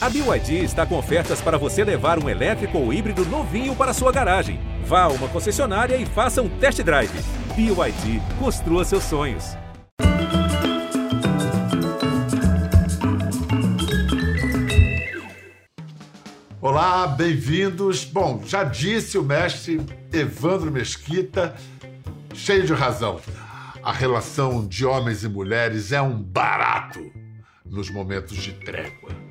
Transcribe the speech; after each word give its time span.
A 0.00 0.08
BYD 0.08 0.62
está 0.62 0.86
com 0.86 0.96
ofertas 0.96 1.40
para 1.40 1.58
você 1.58 1.82
levar 1.82 2.22
um 2.22 2.28
elétrico 2.28 2.78
ou 2.78 2.92
híbrido 2.92 3.24
novinho 3.24 3.74
para 3.74 3.92
sua 3.92 4.12
garagem. 4.12 4.60
Vá 4.84 5.02
a 5.02 5.08
uma 5.08 5.26
concessionária 5.26 5.96
e 5.96 6.06
faça 6.06 6.40
um 6.40 6.48
test 6.48 6.80
drive. 6.84 7.10
BYD, 7.56 8.22
construa 8.38 8.84
seus 8.84 9.02
sonhos. 9.02 9.56
Olá, 16.60 17.08
bem-vindos. 17.08 18.04
Bom, 18.04 18.40
já 18.46 18.62
disse 18.62 19.18
o 19.18 19.24
mestre 19.24 19.80
Evandro 20.12 20.70
Mesquita, 20.70 21.56
cheio 22.34 22.64
de 22.64 22.72
razão. 22.72 23.20
A 23.82 23.92
relação 23.92 24.64
de 24.64 24.86
homens 24.86 25.24
e 25.24 25.28
mulheres 25.28 25.90
é 25.90 26.00
um 26.00 26.22
barato 26.22 27.10
nos 27.66 27.90
momentos 27.90 28.36
de 28.36 28.52
trégua. 28.52 29.27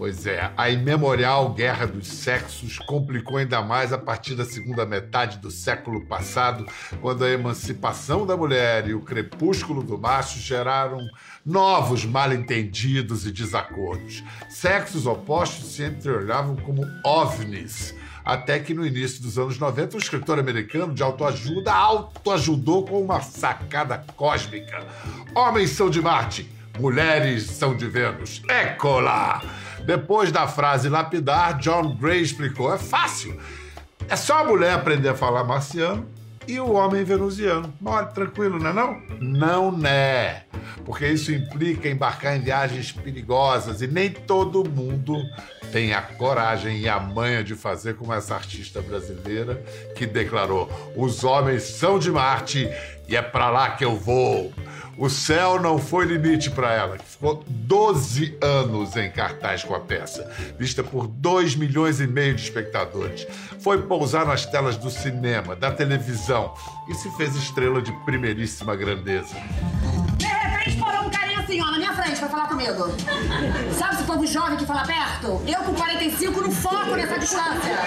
Pois 0.00 0.24
é, 0.24 0.50
a 0.56 0.70
imemorial 0.70 1.50
Guerra 1.52 1.86
dos 1.86 2.08
Sexos 2.08 2.78
complicou 2.78 3.36
ainda 3.36 3.60
mais 3.60 3.92
a 3.92 3.98
partir 3.98 4.34
da 4.34 4.46
segunda 4.46 4.86
metade 4.86 5.36
do 5.36 5.50
século 5.50 6.06
passado, 6.06 6.64
quando 7.02 7.22
a 7.22 7.28
emancipação 7.28 8.24
da 8.24 8.34
mulher 8.34 8.88
e 8.88 8.94
o 8.94 9.02
crepúsculo 9.02 9.82
do 9.82 9.98
macho 9.98 10.38
geraram 10.38 11.00
novos 11.44 12.06
mal-entendidos 12.06 13.26
e 13.26 13.30
desacordos. 13.30 14.24
Sexos 14.48 15.04
opostos 15.04 15.74
se 15.74 15.84
entreolhavam 15.84 16.56
como 16.56 16.80
ovnis. 17.04 17.94
Até 18.24 18.58
que 18.58 18.72
no 18.72 18.86
início 18.86 19.20
dos 19.20 19.38
anos 19.38 19.58
90, 19.58 19.96
um 19.96 20.00
escritor 20.00 20.38
americano 20.38 20.94
de 20.94 21.02
autoajuda 21.02 21.74
autoajudou 21.74 22.86
com 22.86 23.02
uma 23.02 23.20
sacada 23.20 24.02
cósmica. 24.16 24.82
Homens 25.34 25.72
são 25.72 25.90
de 25.90 26.00
Marte, 26.00 26.50
mulheres 26.78 27.42
são 27.42 27.76
de 27.76 27.86
Vênus. 27.86 28.40
Écola! 28.48 29.42
Depois 29.84 30.30
da 30.30 30.46
frase 30.46 30.88
lapidar, 30.88 31.58
John 31.58 31.96
Gray 31.96 32.20
explicou: 32.20 32.72
é 32.72 32.78
fácil. 32.78 33.38
É 34.08 34.16
só 34.16 34.40
a 34.40 34.44
mulher 34.44 34.72
aprender 34.74 35.08
a 35.08 35.14
falar 35.14 35.44
marciano 35.44 36.06
e 36.46 36.58
o 36.58 36.72
homem 36.72 37.04
venusiano. 37.04 37.72
Mole, 37.80 38.08
tranquilo, 38.08 38.58
não 38.58 38.70
é 38.70 38.72
não? 38.72 39.02
Não 39.20 39.72
né. 39.72 40.42
Porque 40.84 41.06
isso 41.06 41.32
implica 41.32 41.88
embarcar 41.88 42.36
em 42.36 42.40
viagens 42.40 42.90
perigosas 42.90 43.82
e 43.82 43.86
nem 43.86 44.10
todo 44.10 44.68
mundo 44.68 45.16
tem 45.70 45.94
a 45.94 46.02
coragem 46.02 46.80
e 46.80 46.88
a 46.88 46.98
manha 46.98 47.44
de 47.44 47.54
fazer 47.54 47.94
como 47.94 48.12
essa 48.12 48.34
artista 48.34 48.82
brasileira 48.82 49.62
que 49.94 50.06
declarou: 50.06 50.68
os 50.96 51.22
homens 51.22 51.62
são 51.62 51.98
de 51.98 52.10
Marte 52.10 52.68
e 53.08 53.16
é 53.16 53.22
para 53.22 53.50
lá 53.50 53.70
que 53.70 53.84
eu 53.84 53.96
vou. 53.96 54.52
O 55.00 55.08
céu 55.08 55.58
não 55.58 55.78
foi 55.78 56.04
limite 56.04 56.50
para 56.50 56.74
ela, 56.74 56.98
que 56.98 57.04
ficou 57.06 57.42
12 57.48 58.36
anos 58.38 58.94
em 58.98 59.10
cartaz 59.10 59.64
com 59.64 59.74
a 59.74 59.80
peça, 59.80 60.30
vista 60.58 60.84
por 60.84 61.06
2 61.06 61.54
milhões 61.54 62.00
e 62.00 62.06
meio 62.06 62.34
de 62.34 62.42
espectadores. 62.42 63.26
Foi 63.60 63.80
pousar 63.80 64.26
nas 64.26 64.44
telas 64.44 64.76
do 64.76 64.90
cinema, 64.90 65.56
da 65.56 65.72
televisão 65.72 66.52
e 66.86 66.92
se 66.92 67.10
fez 67.16 67.34
estrela 67.34 67.80
de 67.80 67.90
primeiríssima 68.04 68.76
grandeza. 68.76 69.34
De 70.18 70.26
repente 70.26 70.76
parou 70.76 71.06
um 71.06 71.10
carinha 71.10 71.38
assim, 71.38 71.62
ó, 71.62 71.70
na 71.70 71.78
minha 71.78 71.94
frente 71.94 72.18
pra 72.18 72.28
falar 72.28 72.48
comigo. 72.48 72.84
Sabe 73.78 73.94
esse 73.94 74.04
povo 74.04 74.26
jovem 74.26 74.58
que 74.58 74.66
fala 74.66 74.86
perto? 74.86 75.40
Eu 75.46 75.62
com 75.62 75.72
45 75.76 76.42
no 76.42 76.50
foco 76.50 76.94
nessa 76.94 77.18
distância. 77.18 77.78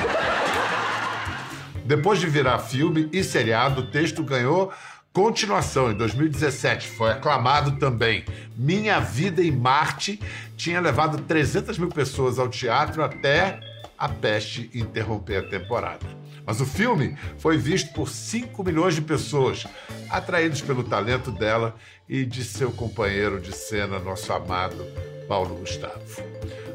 Depois 1.85 2.19
de 2.19 2.27
virar 2.27 2.59
filme 2.59 3.09
e 3.11 3.23
seriado, 3.23 3.81
o 3.81 3.85
texto 3.85 4.23
ganhou 4.23 4.71
Continuação, 5.13 5.91
em 5.91 5.93
2017, 5.93 6.87
foi 6.87 7.11
aclamado 7.11 7.73
também. 7.73 8.25
Minha 8.57 8.99
Vida 8.99 9.43
em 9.43 9.51
Marte 9.51 10.19
tinha 10.57 10.81
levado 10.81 11.21
300 11.21 11.77
mil 11.77 11.89
pessoas 11.89 12.39
ao 12.39 12.49
teatro 12.49 13.03
até 13.03 13.59
a 13.95 14.09
peste 14.09 14.71
interromper 14.73 15.37
a 15.37 15.47
temporada. 15.47 16.03
Mas 16.43 16.59
o 16.59 16.65
filme 16.65 17.15
foi 17.37 17.57
visto 17.57 17.93
por 17.93 18.09
5 18.09 18.63
milhões 18.63 18.95
de 18.95 19.01
pessoas, 19.01 19.67
atraídos 20.09 20.61
pelo 20.61 20.83
talento 20.83 21.29
dela 21.29 21.75
e 22.09 22.25
de 22.25 22.43
seu 22.43 22.71
companheiro 22.71 23.39
de 23.39 23.55
cena, 23.55 23.99
nosso 23.99 24.33
amado 24.33 24.83
Paulo 25.27 25.57
Gustavo. 25.57 26.01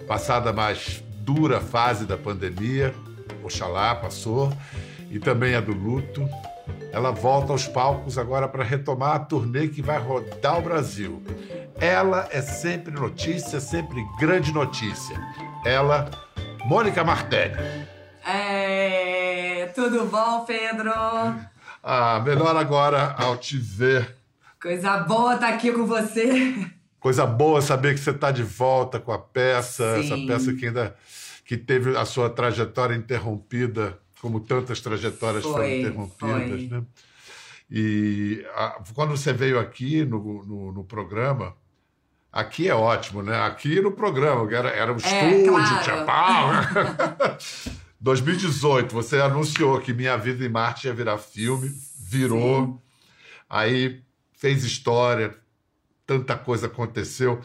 Passada 0.06 0.50
a 0.50 0.53
mais 0.53 1.03
dura 1.25 1.60
fase 1.60 2.06
da 2.06 2.16
pandemia, 2.16 2.94
oxalá 3.43 3.97
passou, 3.97 4.56
e 5.10 5.19
também 5.19 5.56
a 5.56 5.60
do 5.60 5.72
luto, 5.72 6.25
ela 6.93 7.11
volta 7.11 7.53
aos 7.53 7.69
palcos 7.69 8.19
agora 8.19 8.49
para 8.49 8.65
retomar 8.65 9.17
a 9.17 9.19
turnê 9.19 9.69
que 9.69 9.83
vai 9.83 9.99
rodar 9.99 10.59
o 10.59 10.62
Brasil. 10.62 11.23
Ela 11.81 12.29
é 12.33 12.41
sempre 12.41 12.93
notícia, 12.93 13.61
sempre 13.61 14.05
grande 14.19 14.53
notícia. 14.53 15.17
Ela, 15.65 16.11
Mônica 16.65 17.05
Martelli. 17.05 17.57
É, 18.27 19.71
tudo 19.75 20.07
bom, 20.07 20.45
Pedro? 20.45 20.93
Ah, 21.83 22.21
melhor 22.25 22.57
agora 22.57 23.15
ao 23.19 23.37
te 23.37 23.57
ver. 23.57 24.17
Coisa 24.61 24.99
boa 24.99 25.34
estar 25.34 25.51
aqui 25.51 25.71
com 25.73 25.87
você. 25.87 26.67
Coisa 26.99 27.25
boa 27.25 27.62
saber 27.62 27.95
que 27.95 28.01
você 28.01 28.11
está 28.11 28.31
de 28.31 28.43
volta 28.43 28.99
com 28.99 29.12
a 29.12 29.19
peça, 29.19 29.95
Sim. 29.95 30.01
essa 30.01 30.27
peça 30.27 30.53
que 30.53 30.67
ainda 30.67 30.97
que 31.45 31.57
teve 31.57 31.97
a 31.97 32.05
sua 32.05 32.28
trajetória 32.28 32.95
interrompida 32.95 33.99
como 34.21 34.41
tantas 34.41 34.81
trajetórias 34.81 35.43
Foi, 35.43 35.53
foram 35.53 35.69
interrompidas, 35.71 36.61
foi. 36.61 36.69
né? 36.69 36.83
E 37.71 38.45
a- 38.55 38.83
quando 38.95 39.11
você 39.17 39.33
veio 39.33 39.59
aqui 39.59 40.05
no, 40.05 40.45
no, 40.45 40.73
no 40.73 40.84
programa, 40.84 41.55
aqui 42.33 42.69
é 42.69 42.75
ótimo, 42.75 43.23
né? 43.23 43.39
Aqui 43.43 43.81
no 43.81 43.93
programa, 43.93 44.51
era, 44.55 44.71
era 44.71 44.93
um 44.93 44.97
estúdio, 44.97 45.49
claro. 45.53 45.84
tinha 45.84 46.05
pau. 46.05 46.51
2018, 48.01 48.93
você 48.95 49.21
anunciou 49.21 49.81
que 49.81 49.93
Minha 49.93 50.17
Vida 50.17 50.45
em 50.45 50.49
Marte 50.49 50.87
ia 50.87 50.95
virar 50.95 51.19
filme, 51.19 51.71
virou, 52.09 52.67
Sim. 52.67 52.78
aí 53.51 54.03
fez 54.33 54.65
história, 54.65 55.37
tanta 56.07 56.37
coisa 56.37 56.67
aconteceu. 56.69 57.41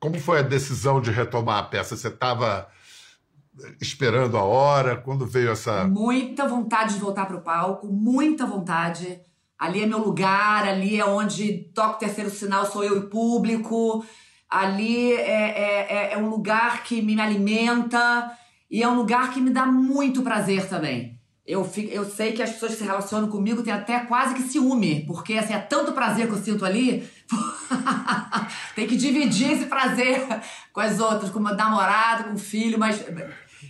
Como 0.00 0.18
foi 0.18 0.38
a 0.40 0.42
decisão 0.42 1.00
de 1.00 1.10
retomar 1.10 1.58
a 1.58 1.62
peça? 1.62 1.96
Você 1.96 2.08
estava 2.08 2.68
esperando 3.80 4.36
a 4.36 4.42
hora? 4.42 4.96
Quando 4.96 5.26
veio 5.26 5.50
essa. 5.50 5.84
Muita 5.86 6.46
vontade 6.46 6.94
de 6.94 7.00
voltar 7.00 7.26
pro 7.26 7.40
palco, 7.40 7.86
muita 7.86 8.46
vontade. 8.46 9.18
Ali 9.58 9.82
é 9.82 9.86
meu 9.86 9.98
lugar, 9.98 10.66
ali 10.66 10.98
é 11.00 11.04
onde 11.04 11.70
toco 11.74 11.94
o 11.96 11.98
terceiro 11.98 12.28
sinal, 12.30 12.66
sou 12.66 12.82
eu 12.84 12.96
e 12.96 12.98
o 13.00 13.08
público. 13.08 14.04
Ali 14.50 15.12
é, 15.12 15.18
é, 15.20 15.86
é- 15.88 16.12
é 16.14 16.18
um 16.18 16.28
lugar 16.28 16.82
que 16.84 17.00
me 17.00 17.18
alimenta 17.20 18.30
e 18.70 18.82
é 18.82 18.88
um 18.88 18.96
lugar 18.96 19.32
que 19.32 19.40
me 19.40 19.50
dá 19.50 19.64
muito 19.66 20.22
prazer 20.22 20.68
também. 20.68 21.14
Eu, 21.46 21.62
fico, 21.62 21.92
eu 21.92 22.04
sei 22.06 22.32
que 22.32 22.42
as 22.42 22.52
pessoas 22.52 22.72
que 22.72 22.78
se 22.78 22.84
relacionam 22.84 23.28
comigo 23.28 23.62
têm 23.62 23.72
até 23.72 24.00
quase 24.00 24.34
que 24.34 24.42
ciúme, 24.42 25.04
porque 25.06 25.34
assim, 25.34 25.52
é 25.52 25.58
tanto 25.58 25.92
prazer 25.92 26.26
que 26.26 26.32
eu 26.32 26.42
sinto 26.42 26.64
ali. 26.64 27.06
Tem 28.74 28.86
que 28.86 28.96
dividir 28.96 29.52
esse 29.52 29.66
prazer 29.66 30.26
com 30.72 30.80
as 30.80 30.98
outras, 31.00 31.30
com 31.30 31.38
o 31.38 31.42
namorado, 31.42 32.24
com 32.24 32.34
o 32.34 32.38
filho, 32.38 32.78
mas, 32.78 33.04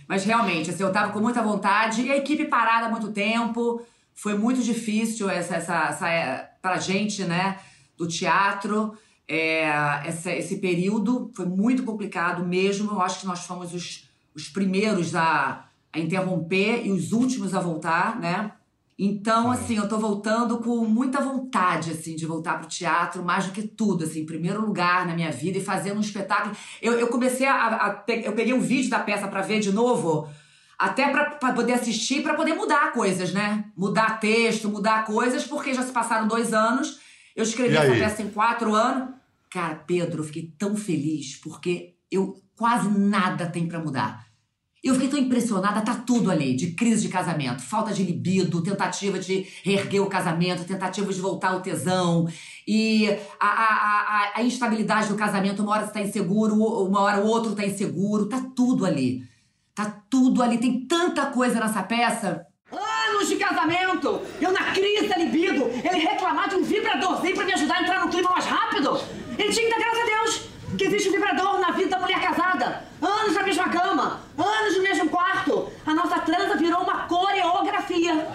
mas 0.07 0.23
realmente, 0.25 0.69
assim, 0.69 0.83
eu 0.83 0.91
tava 0.91 1.11
com 1.11 1.19
muita 1.19 1.41
vontade 1.41 2.01
e 2.03 2.11
a 2.11 2.17
equipe 2.17 2.45
parada 2.45 2.87
há 2.87 2.89
muito 2.89 3.11
tempo. 3.11 3.81
Foi 4.13 4.37
muito 4.37 4.61
difícil 4.61 5.29
essa, 5.29 5.55
essa, 5.55 5.85
essa 5.89 6.09
é, 6.09 6.49
pra 6.61 6.77
gente, 6.77 7.23
né, 7.23 7.59
do 7.97 8.07
teatro. 8.07 8.97
É, 9.27 9.63
essa- 10.05 10.31
esse 10.31 10.57
período 10.57 11.31
foi 11.35 11.45
muito 11.45 11.83
complicado 11.83 12.45
mesmo. 12.45 12.91
Eu 12.91 13.01
acho 13.01 13.19
que 13.21 13.25
nós 13.27 13.45
fomos 13.45 13.73
os, 13.73 14.09
os 14.35 14.47
primeiros 14.49 15.15
a, 15.15 15.65
a 15.91 15.99
interromper 15.99 16.85
e 16.85 16.91
os 16.91 17.11
últimos 17.11 17.53
a 17.53 17.59
voltar, 17.59 18.19
né? 18.19 18.51
Então, 18.97 19.51
assim, 19.51 19.75
eu 19.75 19.89
tô 19.89 19.97
voltando 19.97 20.59
com 20.59 20.85
muita 20.85 21.19
vontade, 21.19 21.91
assim, 21.91 22.15
de 22.15 22.25
voltar 22.25 22.57
pro 22.59 22.67
teatro, 22.67 23.23
mais 23.23 23.45
do 23.45 23.51
que 23.51 23.63
tudo, 23.63 24.05
assim, 24.05 24.21
em 24.21 24.25
primeiro 24.25 24.61
lugar 24.61 25.05
na 25.05 25.13
minha 25.13 25.31
vida 25.31 25.57
e 25.57 25.63
fazendo 25.63 25.97
um 25.97 26.01
espetáculo. 26.01 26.55
Eu, 26.81 26.93
eu 26.93 27.07
comecei 27.07 27.45
a, 27.45 27.67
a 27.67 28.03
Eu 28.07 28.31
peguei 28.31 28.53
um 28.53 28.61
vídeo 28.61 28.89
da 28.89 28.99
peça 28.99 29.27
pra 29.27 29.41
ver 29.41 29.59
de 29.59 29.73
novo, 29.73 30.29
até 30.79 31.09
pra, 31.09 31.31
pra 31.31 31.51
poder 31.51 31.73
assistir, 31.73 32.23
pra 32.23 32.35
poder 32.35 32.53
mudar 32.53 32.93
coisas, 32.93 33.33
né? 33.33 33.65
Mudar 33.75 34.17
texto, 34.19 34.69
mudar 34.69 35.05
coisas, 35.05 35.43
porque 35.43 35.73
já 35.73 35.83
se 35.83 35.91
passaram 35.91 36.25
dois 36.25 36.53
anos. 36.53 36.99
Eu 37.35 37.43
escrevi 37.43 37.75
essa 37.75 37.91
peça 37.91 38.21
em 38.21 38.29
quatro 38.29 38.73
anos. 38.73 39.09
Cara, 39.49 39.75
Pedro, 39.75 40.21
eu 40.21 40.25
fiquei 40.25 40.53
tão 40.57 40.75
feliz, 40.75 41.35
porque 41.35 41.95
eu 42.09 42.41
quase 42.55 42.89
nada 42.89 43.45
tem 43.45 43.67
pra 43.67 43.79
mudar. 43.79 44.24
Eu 44.85 44.93
fiquei 44.93 45.09
tão 45.09 45.17
impressionada, 45.17 45.81
tá 45.81 45.95
tudo 45.95 46.29
ali, 46.29 46.55
de 46.55 46.73
crise 46.73 47.01
de 47.01 47.09
casamento, 47.09 47.63
falta 47.63 47.91
de 47.91 48.03
libido, 48.03 48.61
tentativa 48.61 49.17
de 49.17 49.47
reerguer 49.63 49.99
o 49.99 50.05
casamento, 50.05 50.63
tentativa 50.63 51.11
de 51.11 51.19
voltar 51.19 51.53
ao 51.53 51.61
tesão, 51.61 52.27
e 52.67 53.09
a, 53.39 53.47
a, 53.47 53.55
a, 53.55 54.31
a 54.35 54.43
instabilidade 54.43 55.07
do 55.07 55.15
casamento, 55.15 55.63
uma 55.63 55.71
hora 55.71 55.87
você 55.87 55.91
tá 55.91 56.01
inseguro, 56.01 56.53
uma 56.53 57.01
hora 57.01 57.19
o 57.19 57.25
outro 57.25 57.55
tá 57.55 57.65
inseguro, 57.65 58.29
tá 58.29 58.39
tudo 58.55 58.85
ali. 58.85 59.23
Tá 59.73 60.03
tudo 60.07 60.43
ali, 60.43 60.59
tem 60.59 60.85
tanta 60.85 61.25
coisa 61.25 61.59
nessa 61.59 61.81
peça. 61.81 62.45
Anos 62.71 63.27
de 63.27 63.37
casamento! 63.37 64.21
Eu 64.39 64.51
na 64.51 64.71
crise 64.71 65.07
da 65.07 65.17
libido! 65.17 65.63
Ele 65.83 65.97
reclamar 65.97 66.47
de 66.47 66.57
um 66.57 66.63
vibradorzinho 66.63 67.33
pra 67.33 67.43
me 67.43 67.53
ajudar 67.53 67.77
a 67.77 67.81
entrar 67.81 68.05
no 68.05 68.11
clima 68.11 68.29
mais 68.29 68.45
rápido! 68.45 69.01
Ele 69.35 69.51
tinha 69.51 69.65
que 69.65 69.71
dar 69.71 69.79
graças 69.79 69.99
a 69.99 70.05
Deus 70.05 70.41
que 70.77 70.83
existe 70.83 71.09
um 71.09 71.11
vibrador 71.11 71.59
na 71.59 71.71
vida 71.71 71.89
da 71.89 71.99
mulher 71.99 72.21
casada! 72.21 72.85
anos 73.05 73.35
na 73.35 73.43
mesma 73.43 73.69
cama, 73.69 74.19
anos 74.37 74.77
no 74.77 74.83
mesmo 74.83 75.09
quarto. 75.09 75.71
A 75.85 75.93
nossa 75.93 76.19
transa 76.19 76.55
virou 76.57 76.81
uma 76.81 77.03
coreografia. 77.07 78.27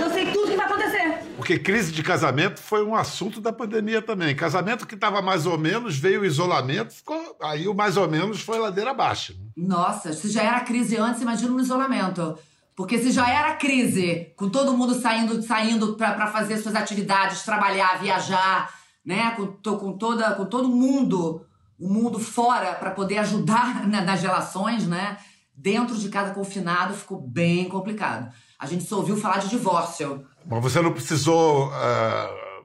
Eu 0.00 0.10
sei 0.10 0.30
tudo 0.32 0.50
que 0.50 0.56
vai 0.56 0.66
acontecer. 0.66 1.18
Porque 1.36 1.58
crise 1.58 1.92
de 1.92 2.02
casamento 2.02 2.60
foi 2.60 2.84
um 2.84 2.94
assunto 2.94 3.40
da 3.40 3.52
pandemia 3.52 4.00
também. 4.00 4.34
Casamento 4.34 4.86
que 4.86 4.94
estava 4.94 5.20
mais 5.20 5.46
ou 5.46 5.58
menos, 5.58 5.98
veio 5.98 6.20
o 6.20 6.24
isolamento, 6.24 6.94
ficou... 6.94 7.36
aí 7.42 7.66
o 7.66 7.74
mais 7.74 7.96
ou 7.96 8.08
menos 8.08 8.40
foi 8.40 8.58
ladeira 8.58 8.90
abaixo. 8.90 9.32
Né? 9.32 9.50
Nossa, 9.56 10.12
se 10.12 10.30
já 10.30 10.42
era 10.42 10.60
crise 10.60 10.96
antes, 10.96 11.20
imagina 11.20 11.50
no 11.50 11.60
isolamento. 11.60 12.38
Porque 12.74 12.98
se 12.98 13.10
já 13.10 13.28
era 13.28 13.54
crise, 13.54 14.32
com 14.36 14.48
todo 14.48 14.76
mundo 14.76 14.94
saindo, 14.94 15.42
saindo 15.42 15.94
para 15.94 16.26
fazer 16.28 16.56
suas 16.58 16.74
atividades, 16.74 17.42
trabalhar, 17.42 18.00
viajar, 18.00 18.72
né? 19.04 19.32
Com, 19.32 19.76
com, 19.76 19.92
toda, 19.92 20.32
com 20.32 20.46
todo 20.46 20.68
mundo 20.68 21.44
o 21.82 21.92
mundo 21.92 22.20
fora 22.20 22.74
para 22.74 22.92
poder 22.92 23.18
ajudar 23.18 23.86
nas 23.90 24.22
relações, 24.22 24.86
né? 24.86 25.18
Dentro 25.54 25.96
de 25.96 26.08
casa 26.08 26.32
confinado 26.32 26.94
ficou 26.94 27.20
bem 27.20 27.68
complicado. 27.68 28.32
A 28.58 28.66
gente 28.66 28.84
só 28.84 28.98
ouviu 28.98 29.16
falar 29.16 29.38
de 29.38 29.48
divórcio. 29.48 30.24
Mas 30.46 30.62
você 30.62 30.80
não 30.80 30.92
precisou 30.92 31.68
uh, 31.68 32.62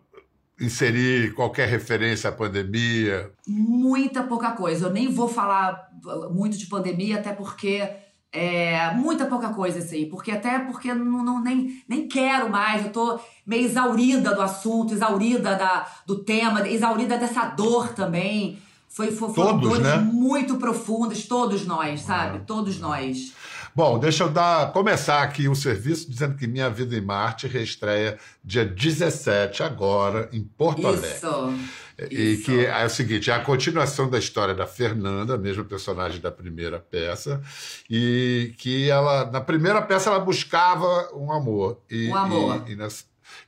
inserir 0.59 1.33
qualquer 1.33 1.67
referência 1.67 2.29
à 2.29 2.33
pandemia? 2.33 3.31
Muita 3.47 4.23
pouca 4.23 4.51
coisa. 4.51 4.85
Eu 4.85 4.93
nem 4.93 5.11
vou 5.11 5.27
falar 5.27 5.89
muito 6.31 6.57
de 6.57 6.67
pandemia, 6.67 7.17
até 7.17 7.33
porque 7.33 7.89
é, 8.31 8.93
muita 8.93 9.25
pouca 9.25 9.49
coisa, 9.49 9.79
assim, 9.79 10.05
porque 10.05 10.31
até 10.31 10.59
porque 10.59 10.93
não, 10.93 11.23
não, 11.23 11.43
nem, 11.43 11.81
nem 11.87 12.07
quero 12.07 12.49
mais, 12.49 12.85
eu 12.85 12.91
tô 12.91 13.19
meio 13.45 13.65
exaurida 13.65 14.35
do 14.35 14.41
assunto, 14.41 14.93
exaurida 14.93 15.55
da, 15.55 15.87
do 16.05 16.23
tema, 16.23 16.67
exaurida 16.67 17.17
dessa 17.17 17.45
dor 17.45 17.89
também. 17.93 18.59
Foi, 18.89 19.11
foi, 19.11 19.33
foram 19.33 19.59
todos, 19.59 19.69
dores 19.69 19.83
né? 19.83 19.97
muito 19.97 20.57
profundas, 20.57 21.23
todos 21.23 21.65
nós, 21.65 22.01
sabe? 22.01 22.39
Todos 22.45 22.79
nós. 22.79 23.33
Bom, 23.75 23.99
deixa 23.99 24.23
eu 24.23 24.29
dar, 24.29 24.71
começar 24.71 25.21
aqui 25.21 25.47
o 25.47 25.53
serviço 25.53 26.09
dizendo 26.09 26.35
que 26.35 26.47
Minha 26.47 26.67
Vida 26.67 26.95
em 26.97 27.01
Marte 27.01 27.45
reestreia 27.45 28.17
dia 28.43 28.65
17, 28.65 29.61
agora, 29.61 30.27
em 30.33 30.41
Porto 30.41 30.79
Isso. 30.79 31.27
Alegre. 31.27 31.69
E 32.09 32.33
Isso. 32.33 32.45
que 32.45 32.65
é 32.65 32.85
o 32.85 32.89
seguinte: 32.89 33.29
é 33.29 33.35
a 33.35 33.39
continuação 33.39 34.09
da 34.09 34.17
história 34.17 34.55
da 34.55 34.65
Fernanda, 34.65 35.35
a 35.35 35.37
mesma 35.37 35.63
personagem 35.63 36.19
da 36.19 36.31
primeira 36.31 36.79
peça, 36.79 37.41
e 37.89 38.53
que 38.57 38.89
ela, 38.89 39.29
na 39.29 39.41
primeira 39.41 39.81
peça, 39.81 40.09
ela 40.09 40.19
buscava 40.19 41.09
um 41.13 41.31
amor. 41.31 41.79
E, 41.89 42.07
um 42.07 42.15
amor. 42.15 42.63
E, 42.67 42.71
e, 42.71 42.75
na, 42.75 42.87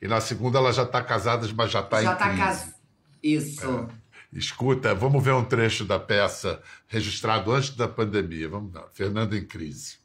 e 0.02 0.08
na, 0.08 0.22
segunda 0.22 0.60
ela 0.60 0.72
já 0.72 0.84
está 0.84 1.02
casada, 1.02 1.48
mas 1.56 1.72
já 1.72 1.80
está 1.80 2.02
em 2.02 2.06
Já 2.06 2.14
está 2.14 2.36
casada. 2.36 2.74
Isso. 3.22 3.68
É. 3.68 3.99
Escuta, 4.32 4.94
vamos 4.94 5.24
ver 5.24 5.34
um 5.34 5.44
trecho 5.44 5.84
da 5.84 6.00
peça 6.00 6.62
registrado 6.88 7.52
antes 7.52 7.72
da 7.76 7.88
pandemia. 7.88 8.48
Vamos 8.48 8.74
lá. 8.74 8.88
Fernanda 8.94 9.36
em 9.36 9.46
crise. 9.46 9.98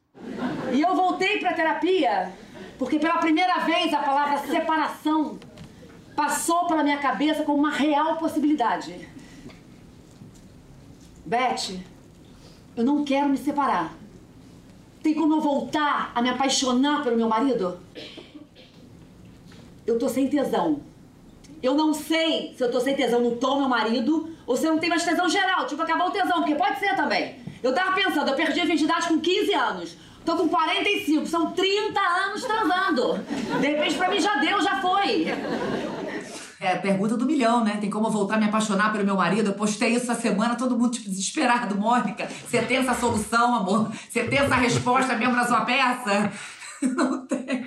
E 0.73 0.81
eu 0.81 0.95
voltei 0.95 1.39
para 1.39 1.53
terapia 1.53 2.33
porque 2.79 2.99
pela 2.99 3.19
primeira 3.19 3.59
vez 3.61 3.93
a 3.93 4.01
palavra 4.01 4.39
separação 4.47 5.39
passou 6.17 6.67
pela 6.67 6.83
minha 6.83 6.99
cabeça 6.99 7.45
como 7.45 7.59
uma 7.59 7.71
real 7.71 8.17
possibilidade. 8.17 9.09
Beth, 11.25 11.81
eu 12.77 12.85
não 12.85 13.05
quero 13.05 13.29
me 13.29 13.37
separar. 13.37 13.95
Tem 15.03 15.15
como 15.15 15.35
eu 15.35 15.41
voltar 15.41 16.13
a 16.15 16.23
me 16.23 16.31
apaixonar 16.31 17.03
pelo 17.03 17.17
meu 17.17 17.29
marido? 17.29 17.79
Eu 19.87 19.99
tô 19.99 20.09
sem 20.09 20.29
tesão. 20.29 20.83
Eu 21.65 21.73
não 21.73 21.95
sei 21.95 22.53
se 22.55 22.63
eu 22.63 22.71
tô 22.71 22.79
sem 22.79 22.95
tesão 22.95 23.23
no 23.23 23.37
tom 23.37 23.61
meu 23.61 23.69
marido 23.71 24.29
ou 24.47 24.55
se 24.55 24.67
eu 24.67 24.73
não 24.73 24.79
tenho 24.79 24.91
mais 24.91 25.03
tesão 25.03 25.27
geral, 25.31 25.67
tipo 25.67 25.81
acabar 25.81 26.07
o 26.07 26.11
tesão, 26.11 26.41
porque 26.43 26.55
pode 26.55 26.79
ser 26.79 26.95
também. 26.95 27.37
Eu 27.63 27.75
tava 27.75 27.93
pensando, 27.93 28.29
eu 28.29 28.35
perdi 28.35 28.61
a 28.61 28.67
virgindade 28.67 29.09
com 29.09 29.19
15 29.19 29.55
anos. 29.55 29.97
Tô 30.27 30.37
com 30.37 30.47
45, 30.47 31.27
são 31.27 31.53
30 31.53 31.99
anos 31.99 32.45
transando. 32.45 33.19
De 33.63 33.67
repente 33.67 33.95
pra 33.95 34.11
mim 34.11 34.21
já 34.21 34.35
deu, 34.35 34.61
já 34.61 34.83
foi. 34.83 35.29
É, 36.61 36.77
pergunta 36.77 37.17
do 37.17 37.25
milhão, 37.25 37.65
né? 37.65 37.79
Tem 37.81 37.89
como 37.89 38.09
eu 38.09 38.11
voltar 38.11 38.35
a 38.35 38.39
me 38.39 38.45
apaixonar 38.45 38.93
pelo 38.93 39.05
meu 39.07 39.17
marido? 39.17 39.49
Eu 39.49 39.55
postei 39.55 39.95
isso 39.95 40.11
essa 40.11 40.21
semana, 40.21 40.57
todo 40.57 40.79
mundo 40.79 40.91
tipo, 40.91 41.09
desesperado. 41.09 41.77
Mônica, 41.77 42.29
você 42.47 42.61
tem 42.61 42.77
essa 42.77 42.93
solução, 42.93 43.55
amor? 43.55 43.91
Você 44.11 44.25
tem 44.25 44.39
essa 44.39 44.55
resposta 44.57 45.17
mesmo 45.17 45.35
na 45.35 45.47
sua 45.47 45.63
peça? 45.63 46.31
Não 46.95 47.27
tem. 47.27 47.67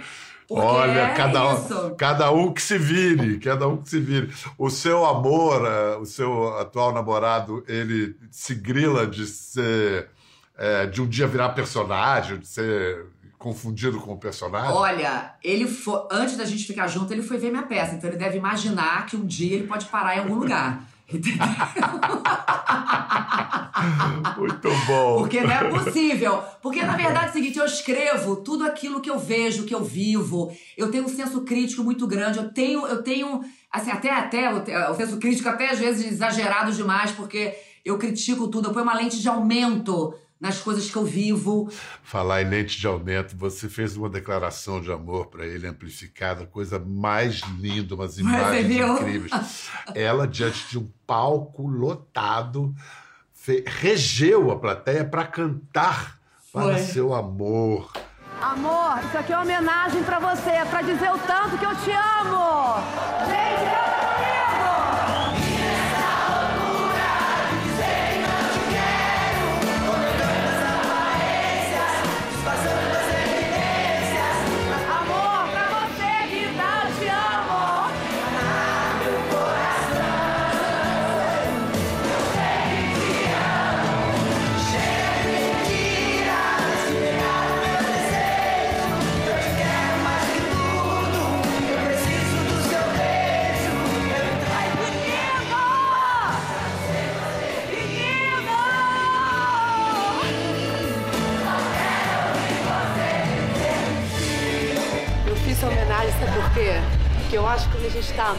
Olha, 0.49 0.99
é 0.99 1.13
cada, 1.13 1.53
um, 1.53 1.95
cada 1.95 2.31
um 2.31 2.53
que 2.53 2.61
se 2.61 2.77
vire, 2.77 3.37
cada 3.39 3.67
um 3.67 3.77
que 3.77 3.89
se 3.89 3.99
vire. 3.99 4.33
O 4.57 4.69
seu 4.69 5.05
amor, 5.05 5.65
eh, 5.65 5.97
o 5.97 6.05
seu 6.05 6.57
atual 6.57 6.93
namorado, 6.93 7.63
ele 7.67 8.15
se 8.31 8.55
grila 8.55 9.05
de 9.05 9.25
ser 9.25 10.09
é, 10.57 10.87
de 10.87 11.01
um 11.01 11.07
dia 11.07 11.27
virar 11.27 11.49
personagem, 11.49 12.39
de 12.39 12.47
ser 12.47 13.05
confundido 13.37 13.99
com 13.99 14.13
o 14.13 14.17
personagem? 14.17 14.71
Olha, 14.71 15.35
ele 15.43 15.67
foi, 15.67 16.01
antes 16.11 16.35
da 16.35 16.45
gente 16.45 16.65
ficar 16.65 16.87
junto, 16.87 17.13
ele 17.13 17.21
foi 17.21 17.37
ver 17.37 17.51
minha 17.51 17.63
peça, 17.63 17.93
então 17.93 18.09
ele 18.09 18.17
deve 18.17 18.37
imaginar 18.37 19.05
que 19.05 19.15
um 19.15 19.25
dia 19.25 19.55
ele 19.55 19.67
pode 19.67 19.85
parar 19.85 20.15
em 20.15 20.19
algum 20.19 20.35
lugar. 20.35 20.81
Muito 24.37 24.69
bom. 24.85 25.19
Porque 25.19 25.41
não 25.41 25.51
é 25.51 25.63
possível. 25.69 26.43
Porque, 26.61 26.83
na 26.83 26.95
verdade, 26.95 27.27
é 27.27 27.29
o 27.29 27.33
seguinte: 27.33 27.57
eu 27.57 27.65
escrevo 27.65 28.37
tudo 28.37 28.65
aquilo 28.65 28.99
que 28.99 29.09
eu 29.09 29.17
vejo, 29.17 29.63
que 29.63 29.73
eu 29.73 29.83
vivo. 29.83 30.51
Eu 30.75 30.91
tenho 30.91 31.05
um 31.05 31.09
senso 31.09 31.41
crítico 31.41 31.83
muito 31.83 32.05
grande. 32.05 32.39
Eu 32.39 32.51
tenho, 32.51 32.85
eu 32.85 33.01
tenho, 33.01 33.41
assim, 33.71 33.91
até, 33.91 34.11
até 34.11 34.53
o 34.89 34.95
senso 34.95 35.17
crítico, 35.17 35.47
até 35.47 35.69
às 35.69 35.79
vezes 35.79 36.11
exagerado 36.11 36.73
demais, 36.73 37.11
porque 37.11 37.55
eu 37.85 37.97
critico 37.97 38.47
tudo. 38.47 38.67
Eu 38.67 38.73
ponho 38.73 38.83
uma 38.83 38.95
lente 38.95 39.21
de 39.21 39.29
aumento 39.29 40.13
nas 40.39 40.59
coisas 40.59 40.89
que 40.89 40.95
eu 40.95 41.03
vivo. 41.03 41.69
Falar 42.03 42.41
em 42.41 42.49
lente 42.49 42.79
de 42.79 42.87
aumento, 42.87 43.35
você 43.35 43.67
fez 43.67 43.97
uma 43.97 44.09
declaração 44.09 44.79
de 44.81 44.91
amor 44.91 45.27
para 45.27 45.45
ele 45.45 45.67
amplificada, 45.67 46.45
coisa 46.45 46.79
mais 46.79 47.41
linda, 47.59 47.95
umas 47.95 48.17
imagens 48.17 48.69
incríveis. 48.69 49.69
Ela, 49.95 50.27
diante 50.27 50.69
de 50.69 50.77
um 50.77 50.89
palco 51.05 51.67
lotado, 51.67 52.73
regeu 53.65 54.51
a 54.51 54.59
plateia 54.59 55.05
para 55.05 55.25
cantar 55.25 56.19
Foi. 56.51 56.63
para 56.63 56.77
seu 56.79 57.13
amor. 57.13 57.91
Amor, 58.41 58.99
isso 59.03 59.17
aqui 59.17 59.33
é 59.33 59.35
uma 59.35 59.43
homenagem 59.43 60.03
para 60.03 60.19
você, 60.19 60.63
para 60.69 60.83
dizer 60.83 61.11
o 61.11 61.17
tanto 61.17 61.57
que 61.57 61.65
eu 61.65 61.75
te 61.77 61.91
amo. 61.91 62.75
Gente, 63.25 63.91
eu 63.91 63.96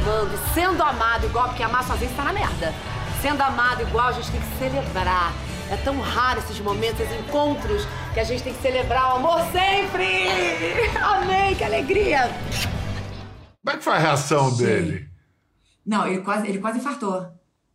amando, 0.09 0.31
sendo 0.55 0.83
amado 0.83 1.27
igual, 1.27 1.49
porque 1.49 1.63
amar 1.63 1.85
sozinho 1.85 2.11
está 2.11 2.25
na 2.25 2.33
merda. 2.33 2.73
Sendo 3.21 3.43
amado 3.43 3.83
igual, 3.83 4.09
a 4.09 4.13
gente 4.13 4.31
tem 4.31 4.41
que 4.41 4.59
celebrar. 4.59 5.33
É 5.71 5.77
tão 5.77 6.01
raro 6.01 6.39
esses 6.39 6.59
momentos, 6.61 7.01
esses 7.01 7.21
encontros, 7.21 7.87
que 8.15 8.21
a 8.21 8.25
gente 8.25 8.43
tem 8.43 8.55
que 8.55 8.63
celebrar 8.63 9.13
o 9.13 9.17
amor 9.17 9.41
sempre! 9.53 10.29
Amém, 10.99 11.55
que 11.55 11.63
alegria! 11.63 12.31
Como 13.63 13.75
é 13.75 13.77
que 13.77 13.85
foi 13.85 13.93
a 13.93 13.99
reação 13.99 14.51
Sim. 14.51 14.65
dele? 14.65 15.09
Não, 15.85 16.07
ele 16.07 16.23
quase, 16.23 16.49
ele 16.49 16.59
quase 16.59 16.79
infartou. 16.79 17.27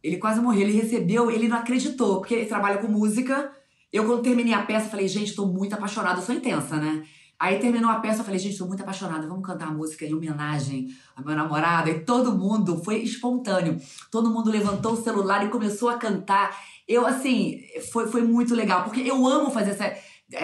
Ele 0.02 0.18
quase 0.18 0.42
morreu. 0.42 0.62
Ele 0.62 0.82
recebeu, 0.82 1.30
ele 1.30 1.48
não 1.48 1.58
acreditou, 1.58 2.18
porque 2.18 2.34
ele 2.34 2.46
trabalha 2.48 2.80
com 2.80 2.88
música. 2.88 3.52
Eu, 3.92 4.06
quando 4.06 4.24
terminei 4.24 4.56
a 4.56 4.64
peça, 4.64 4.90
falei, 4.90 5.08
gente, 5.08 5.36
tô 5.36 5.46
muito 5.46 5.74
apaixonada, 5.74 6.20
eu 6.20 6.26
sou 6.26 6.34
intensa, 6.34 6.78
né? 6.78 7.04
Aí 7.44 7.60
terminou 7.60 7.92
a 7.92 7.96
peça, 7.96 8.22
eu 8.22 8.24
falei, 8.24 8.40
gente, 8.40 8.54
estou 8.54 8.66
muito 8.66 8.82
apaixonada, 8.84 9.28
vamos 9.28 9.46
cantar 9.46 9.68
a 9.68 9.72
música 9.72 10.06
em 10.06 10.14
homenagem 10.14 10.88
ao 11.14 11.26
meu 11.26 11.36
namorado. 11.36 11.90
E 11.90 12.00
todo 12.00 12.32
mundo, 12.32 12.82
foi 12.86 13.00
espontâneo, 13.00 13.82
todo 14.10 14.30
mundo 14.30 14.50
levantou 14.50 14.94
o 14.94 15.04
celular 15.04 15.46
e 15.46 15.50
começou 15.50 15.90
a 15.90 15.98
cantar. 15.98 16.58
Eu, 16.88 17.06
assim, 17.06 17.60
foi, 17.92 18.08
foi 18.08 18.22
muito 18.22 18.56
legal, 18.56 18.86
porque 18.86 19.02
eu 19.02 19.28
amo 19.28 19.52
fazer 19.52 19.72
essa. 19.72 19.94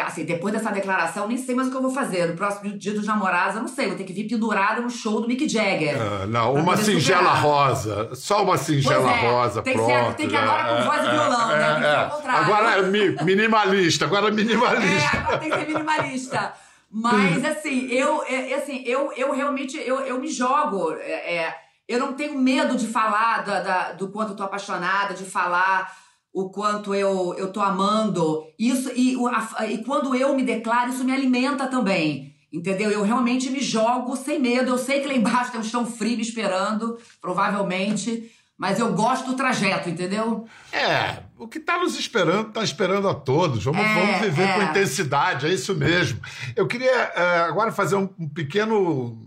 Assim, 0.05 0.25
depois 0.25 0.53
dessa 0.53 0.71
declaração, 0.71 1.25
nem 1.25 1.37
sei 1.37 1.55
mais 1.55 1.69
o 1.69 1.71
que 1.71 1.77
eu 1.77 1.81
vou 1.81 1.89
fazer. 1.89 2.27
No 2.27 2.35
próximo 2.35 2.77
dia 2.77 2.93
dos 2.93 3.07
namorados, 3.07 3.55
eu 3.55 3.61
não 3.61 3.69
sei, 3.69 3.87
vou 3.87 3.95
ter 3.95 4.03
que 4.03 4.11
vir 4.11 4.27
pendurada 4.27 4.81
no 4.81 4.89
show 4.89 5.21
do 5.21 5.27
Mick 5.27 5.47
Jagger. 5.47 5.95
Ah, 5.97 6.27
não, 6.27 6.53
uma 6.53 6.75
singela 6.75 7.33
rosa. 7.35 8.13
Só 8.13 8.43
uma 8.43 8.57
singela 8.57 9.09
é, 9.09 9.31
rosa, 9.31 9.61
tem 9.61 9.73
pronto. 9.73 10.11
Que, 10.11 10.17
tem 10.17 10.27
que 10.27 10.35
agora 10.35 10.75
com 10.75 10.83
voz 10.83 11.01
e 11.01 11.07
é, 11.07 11.11
violão, 11.11 11.51
é, 11.51 11.57
né? 11.57 11.87
É, 11.87 12.27
é. 12.27 12.29
Agora 12.29 12.77
é 12.77 12.81
minimalista, 13.23 14.03
agora 14.03 14.27
é 14.27 14.31
minimalista. 14.31 15.15
É, 15.15 15.17
agora 15.17 15.37
tem 15.37 15.49
que 15.49 15.55
ser 15.55 15.67
minimalista. 15.67 16.53
Mas 16.91 17.45
assim, 17.45 17.87
eu, 17.87 18.23
é, 18.23 18.51
é, 18.51 18.55
assim, 18.55 18.83
eu, 18.85 19.11
eu 19.13 19.31
realmente 19.31 19.77
eu, 19.77 19.99
eu 20.01 20.19
me 20.19 20.27
jogo. 20.27 20.93
É, 20.93 21.35
é, 21.35 21.55
eu 21.87 21.99
não 21.99 22.13
tenho 22.13 22.37
medo 22.39 22.75
de 22.75 22.87
falar 22.87 23.43
da, 23.43 23.61
da, 23.61 23.91
do 23.93 24.09
quanto 24.09 24.31
eu 24.31 24.35
tô 24.35 24.43
apaixonada, 24.43 25.13
de 25.13 25.25
falar 25.25 25.91
o 26.33 26.49
quanto 26.49 26.93
eu, 26.93 27.35
eu 27.37 27.51
tô 27.51 27.61
amando. 27.61 28.43
Isso 28.57 28.91
e, 28.95 29.15
a, 29.55 29.67
e 29.67 29.83
quando 29.83 30.15
eu 30.15 30.35
me 30.35 30.43
declaro, 30.43 30.89
isso 30.89 31.03
me 31.03 31.13
alimenta 31.13 31.67
também. 31.67 32.35
Entendeu? 32.51 32.89
Eu 32.89 33.03
realmente 33.03 33.51
me 33.51 33.59
jogo 33.59 34.15
sem 34.15 34.39
medo. 34.39 34.71
Eu 34.71 34.77
sei 34.77 35.01
que 35.01 35.07
lá 35.07 35.13
embaixo 35.13 35.51
tem 35.51 35.59
um 35.59 35.63
chão 35.63 35.85
frio 35.85 36.15
me 36.15 36.23
esperando, 36.23 36.97
provavelmente. 37.21 38.31
Mas 38.59 38.77
eu 38.77 38.93
gosto 38.93 39.27
do 39.27 39.37
trajeto, 39.37 39.87
entendeu? 39.89 40.45
É, 40.69 41.23
o 41.37 41.47
que 41.47 41.59
está 41.59 41.79
nos 41.79 41.97
esperando, 41.97 42.49
está 42.49 42.61
esperando 42.61 43.07
a 43.07 43.13
todos. 43.13 43.63
Vamos, 43.63 43.79
é, 43.79 43.93
vamos 43.93 44.19
viver 44.19 44.49
é. 44.49 44.53
com 44.53 44.61
intensidade, 44.63 45.45
é 45.47 45.49
isso 45.49 45.73
mesmo. 45.73 46.19
Eu 46.57 46.67
queria 46.67 47.05
uh, 47.15 47.43
agora 47.47 47.71
fazer 47.71 47.95
um, 47.95 48.09
um, 48.19 48.27
pequeno, 48.27 49.17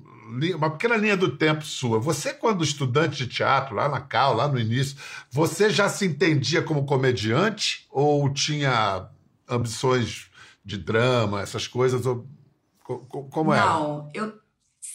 uma 0.55 0.69
pequena 0.69 0.99
linha 0.99 1.17
do 1.17 1.35
tempo 1.35 1.65
sua. 1.65 1.99
Você, 1.99 2.35
quando 2.35 2.63
estudante 2.63 3.25
de 3.25 3.27
teatro, 3.27 3.75
lá 3.75 3.89
na 3.89 4.03
Cal, 4.03 4.35
lá 4.37 4.47
no 4.47 4.61
início, 4.61 4.99
você 5.31 5.71
já 5.71 5.89
se 5.89 6.05
entendia 6.05 6.61
como 6.61 6.85
comediante 6.85 7.87
ou 7.91 8.29
tinha 8.29 9.09
ambições 9.49 10.27
de 10.63 10.77
drama, 10.77 11.41
essas 11.41 11.67
coisas? 11.67 12.05
Ou, 12.05 12.29
como 13.31 13.55
era? 13.55 13.65
Não, 13.65 14.11
eu 14.13 14.42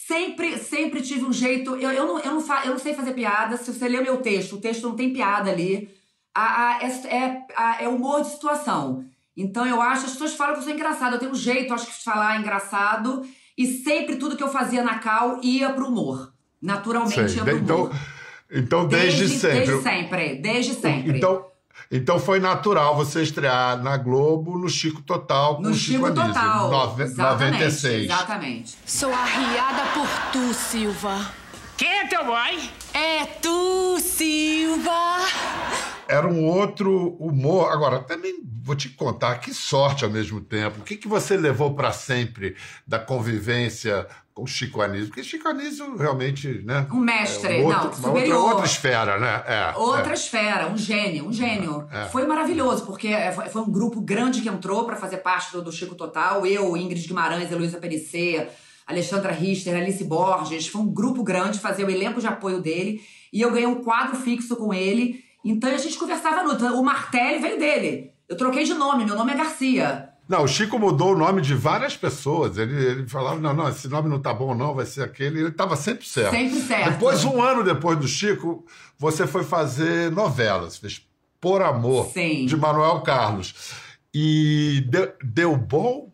Sempre, 0.08 0.56
sempre 0.56 1.02
tive 1.02 1.26
um 1.26 1.32
jeito. 1.34 1.76
Eu, 1.76 1.92
eu, 1.92 2.06
não, 2.06 2.18
eu, 2.18 2.32
não, 2.32 2.40
fa, 2.40 2.62
eu 2.64 2.70
não 2.70 2.78
sei 2.78 2.94
fazer 2.94 3.12
piada. 3.12 3.58
Se 3.58 3.70
você 3.70 3.86
ler 3.86 4.00
o 4.00 4.02
meu 4.02 4.16
texto, 4.22 4.56
o 4.56 4.58
texto 4.58 4.88
não 4.88 4.96
tem 4.96 5.12
piada 5.12 5.50
ali. 5.50 5.90
A, 6.34 6.78
a, 6.78 6.82
é, 6.82 7.42
a, 7.54 7.82
é 7.82 7.88
humor 7.88 8.22
de 8.22 8.30
situação. 8.30 9.04
Então 9.36 9.66
eu 9.66 9.82
acho, 9.82 10.06
as 10.06 10.12
pessoas 10.12 10.34
falam 10.34 10.54
que 10.54 10.60
eu 10.60 10.64
sou 10.64 10.72
engraçada. 10.72 11.16
Eu 11.16 11.18
tenho 11.20 11.32
um 11.32 11.34
jeito, 11.34 11.74
acho 11.74 11.84
que, 11.84 11.92
de 11.92 12.02
falar 12.02 12.40
engraçado. 12.40 13.22
E 13.56 13.66
sempre 13.66 14.16
tudo 14.16 14.34
que 14.34 14.42
eu 14.42 14.48
fazia 14.48 14.82
na 14.82 14.98
Cal 14.98 15.40
ia 15.42 15.74
pro 15.74 15.88
humor. 15.88 16.32
Naturalmente 16.62 17.28
sei. 17.28 17.36
ia 17.36 17.44
pro 17.44 17.58
humor. 17.58 17.90
Então, 17.90 17.90
então 18.50 18.88
desde, 18.88 19.26
desde 19.26 19.38
sempre. 19.38 19.58
Desde 19.58 19.82
sempre, 19.82 20.34
desde 20.36 20.74
sempre. 20.74 21.18
Então, 21.18 21.44
então 21.90 22.18
foi 22.18 22.38
natural 22.38 22.94
você 22.94 23.22
estrear 23.22 23.82
na 23.82 23.96
Globo 23.96 24.58
no 24.58 24.68
Chico 24.68 25.00
Total 25.00 25.60
no 25.60 25.72
Chico, 25.72 26.06
Chico 26.06 26.14
Total. 26.14 26.70
Nove, 26.70 27.02
exatamente, 27.04 27.52
96. 27.52 28.04
Exatamente. 28.04 28.76
Sou 28.84 29.12
arriada 29.12 29.84
por 29.94 30.08
tu, 30.32 30.52
Silva. 30.52 31.32
Quem 31.78 31.88
é 31.88 32.06
teu 32.06 32.24
boy? 32.24 32.70
É 32.92 33.24
tu, 33.24 33.98
Silva. 34.00 34.90
Era 36.08 36.26
um 36.26 36.44
outro 36.44 37.16
humor. 37.20 37.70
Agora, 37.70 38.00
também 38.00 38.34
vou 38.62 38.74
te 38.74 38.88
contar 38.88 39.36
que 39.36 39.54
sorte 39.54 40.04
ao 40.04 40.10
mesmo 40.10 40.40
tempo. 40.40 40.80
O 40.80 40.82
que, 40.82 40.96
que 40.96 41.06
você 41.06 41.36
levou 41.36 41.74
para 41.74 41.92
sempre 41.92 42.56
da 42.86 42.98
convivência 42.98 44.06
com 44.38 44.46
Chico 44.46 44.80
Anísio, 44.80 45.08
porque 45.08 45.24
Chico 45.24 45.48
Anísio 45.48 45.96
realmente, 45.96 46.62
né? 46.64 46.86
Um 46.92 47.00
mestre, 47.00 47.56
é 47.56 47.60
um 47.60 47.66
outro, 47.66 47.86
não, 47.86 47.92
superior. 47.92 48.36
Outra, 48.36 48.52
outra, 48.52 48.66
esfera, 48.66 49.18
né? 49.18 49.42
É, 49.48 49.76
outra 49.76 50.10
é. 50.10 50.14
esfera, 50.14 50.68
um 50.68 50.76
gênio, 50.76 51.26
um 51.26 51.32
gênio. 51.32 51.88
É. 51.90 52.04
Foi 52.04 52.24
maravilhoso, 52.24 52.86
porque 52.86 53.08
é, 53.08 53.32
foi 53.32 53.60
um 53.60 53.68
grupo 53.68 54.00
grande 54.00 54.40
que 54.40 54.48
entrou 54.48 54.84
para 54.84 54.94
fazer 54.94 55.16
parte 55.16 55.50
do, 55.50 55.60
do, 55.60 55.72
Chico 55.72 55.96
Total. 55.96 56.46
Eu, 56.46 56.76
Ingrid 56.76 57.04
Guimarães, 57.08 57.50
Heloísa 57.50 57.78
Perissé, 57.78 58.48
Alexandra 58.86 59.32
Richter, 59.32 59.74
Alice 59.74 60.04
Borges. 60.04 60.68
Foi 60.68 60.82
um 60.82 60.92
grupo 60.92 61.24
grande 61.24 61.58
fazer 61.58 61.82
o 61.82 61.90
elenco 61.90 62.20
de 62.20 62.28
apoio 62.28 62.62
dele. 62.62 63.02
E 63.32 63.40
eu 63.40 63.50
ganhei 63.50 63.66
um 63.66 63.82
quadro 63.82 64.14
fixo 64.14 64.54
com 64.54 64.72
ele. 64.72 65.24
Então 65.44 65.68
a 65.68 65.78
gente 65.78 65.98
conversava 65.98 66.44
muito. 66.44 66.64
O 66.64 66.84
Martelli 66.84 67.40
veio 67.40 67.58
dele. 67.58 68.12
Eu 68.28 68.36
troquei 68.36 68.62
de 68.62 68.74
nome, 68.74 69.04
meu 69.04 69.16
nome 69.16 69.32
é 69.32 69.36
Garcia. 69.36 70.07
Não, 70.28 70.42
o 70.44 70.48
Chico 70.48 70.78
mudou 70.78 71.14
o 71.14 71.18
nome 71.18 71.40
de 71.40 71.54
várias 71.54 71.96
pessoas. 71.96 72.58
Ele, 72.58 72.74
ele 72.74 73.08
falava, 73.08 73.40
não, 73.40 73.54
não, 73.54 73.68
esse 73.68 73.88
nome 73.88 74.10
não 74.10 74.20
tá 74.20 74.34
bom 74.34 74.54
não, 74.54 74.74
vai 74.74 74.84
ser 74.84 75.02
aquele. 75.02 75.40
Ele 75.40 75.48
estava 75.48 75.74
sempre 75.74 76.06
certo. 76.06 76.32
Sempre 76.32 76.60
certo. 76.60 76.90
Depois, 76.90 77.24
um 77.24 77.42
ano 77.42 77.64
depois 77.64 77.98
do 77.98 78.06
Chico, 78.06 78.66
você 78.98 79.26
foi 79.26 79.42
fazer 79.42 80.12
novelas. 80.12 80.76
Fez 80.76 81.02
Por 81.40 81.62
Amor, 81.62 82.10
Sim. 82.12 82.44
de 82.44 82.56
Manuel 82.56 83.00
Carlos. 83.00 83.54
E 84.12 84.84
deu, 84.90 85.12
deu 85.24 85.56
bom? 85.56 86.12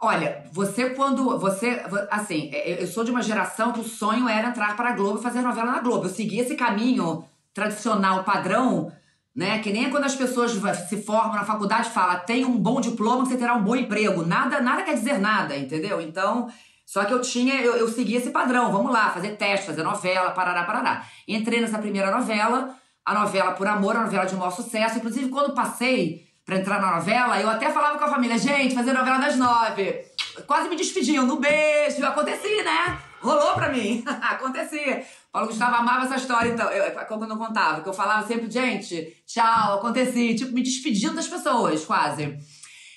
Olha, 0.00 0.42
você 0.50 0.88
quando. 0.90 1.38
Você. 1.38 1.82
Assim, 2.10 2.50
eu 2.52 2.86
sou 2.86 3.04
de 3.04 3.10
uma 3.10 3.22
geração 3.22 3.70
que 3.70 3.80
o 3.80 3.84
sonho 3.84 4.26
era 4.26 4.48
entrar 4.48 4.74
para 4.74 4.88
a 4.88 4.92
Globo 4.92 5.18
e 5.18 5.22
fazer 5.22 5.42
novela 5.42 5.72
na 5.72 5.80
Globo. 5.80 6.06
Eu 6.06 6.10
segui 6.10 6.38
esse 6.38 6.54
caminho 6.54 7.22
tradicional, 7.52 8.24
padrão, 8.24 8.90
né? 9.40 9.58
Que 9.60 9.72
nem 9.72 9.88
quando 9.88 10.04
as 10.04 10.14
pessoas 10.14 10.52
se 10.86 11.02
formam 11.02 11.32
na 11.32 11.46
faculdade 11.46 11.88
falam, 11.88 12.20
tem 12.26 12.44
um 12.44 12.58
bom 12.58 12.78
diploma, 12.78 13.24
você 13.24 13.38
terá 13.38 13.54
um 13.54 13.62
bom 13.62 13.74
emprego. 13.74 14.22
Nada, 14.22 14.60
nada 14.60 14.82
quer 14.82 14.92
dizer 14.92 15.18
nada, 15.18 15.56
entendeu? 15.56 15.98
Então, 15.98 16.50
só 16.84 17.06
que 17.06 17.14
eu 17.14 17.22
tinha, 17.22 17.54
eu, 17.54 17.74
eu 17.74 17.88
segui 17.88 18.16
esse 18.16 18.28
padrão, 18.28 18.70
vamos 18.70 18.92
lá, 18.92 19.08
fazer 19.08 19.38
teste, 19.38 19.64
fazer 19.64 19.82
novela, 19.82 20.32
parará, 20.32 20.64
parará. 20.64 21.06
Entrei 21.26 21.58
nessa 21.58 21.78
primeira 21.78 22.10
novela, 22.10 22.76
a 23.02 23.14
novela 23.14 23.52
Por 23.52 23.66
Amor, 23.66 23.96
a 23.96 24.02
novela 24.02 24.26
de 24.26 24.36
maior 24.36 24.50
sucesso. 24.50 24.98
Inclusive, 24.98 25.30
quando 25.30 25.54
passei 25.54 26.26
pra 26.44 26.56
entrar 26.56 26.78
na 26.78 26.96
novela, 26.96 27.40
eu 27.40 27.48
até 27.48 27.70
falava 27.70 27.96
com 27.96 28.04
a 28.04 28.10
família, 28.10 28.36
gente, 28.36 28.74
fazer 28.74 28.92
novela 28.92 29.20
das 29.20 29.36
nove. 29.36 30.04
Quase 30.46 30.68
me 30.68 30.76
despediam, 30.76 31.26
no 31.26 31.36
beijo, 31.36 32.04
acontecia, 32.04 32.62
né? 32.62 32.98
Rolou 33.22 33.54
pra 33.54 33.70
mim, 33.70 34.04
acontecia. 34.20 35.02
Paulo 35.32 35.48
Gustavo 35.48 35.76
amava 35.76 36.06
essa 36.06 36.16
história, 36.16 36.50
então, 36.50 36.68
eu, 36.70 36.90
quando 37.06 37.22
eu 37.22 37.28
não 37.28 37.38
contava, 37.38 37.82
que 37.82 37.88
eu 37.88 37.92
falava 37.92 38.26
sempre, 38.26 38.50
gente, 38.50 39.22
tchau, 39.26 39.74
aconteci, 39.78 40.34
tipo, 40.34 40.52
me 40.52 40.62
despedindo 40.62 41.14
das 41.14 41.28
pessoas, 41.28 41.84
quase. 41.84 42.36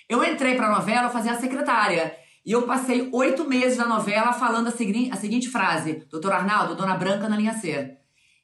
Eu 0.09 0.23
entrei 0.23 0.55
pra 0.55 0.71
novela, 0.71 1.09
fazer 1.09 1.29
a 1.29 1.39
secretária. 1.39 2.15
E 2.45 2.51
eu 2.51 2.63
passei 2.63 3.09
oito 3.13 3.47
meses 3.47 3.77
na 3.77 3.85
novela 3.85 4.33
falando 4.33 4.67
a, 4.67 4.71
segui 4.71 5.09
a 5.11 5.15
seguinte 5.15 5.49
frase: 5.49 6.05
Doutor 6.09 6.33
Arnaldo, 6.33 6.75
Dona 6.75 6.95
Branca 6.95 7.29
na 7.29 7.37
linha 7.37 7.53
C. 7.53 7.97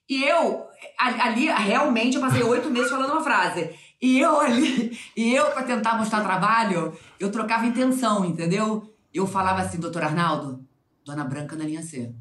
E 0.08 0.24
eu, 0.24 0.66
ali, 0.98 1.48
realmente, 1.48 2.16
eu 2.16 2.22
passei 2.22 2.42
oito 2.42 2.70
meses 2.70 2.90
falando 2.90 3.12
uma 3.12 3.24
frase. 3.24 3.70
E 4.02 4.20
eu 4.20 4.40
ali, 4.40 4.98
e 5.16 5.36
eu, 5.36 5.46
pra 5.52 5.64
tentar 5.64 5.98
mostrar 5.98 6.24
trabalho, 6.24 6.98
eu 7.20 7.32
trocava 7.32 7.66
intenção, 7.66 8.24
entendeu? 8.24 8.92
Eu 9.14 9.28
falava 9.28 9.62
assim, 9.62 9.80
doutor 9.80 10.04
Arnaldo, 10.04 10.66
Dona 11.06 11.26
Branca 11.26 11.56
na 11.56 11.66
linha 11.66 11.82
C. 11.82 12.14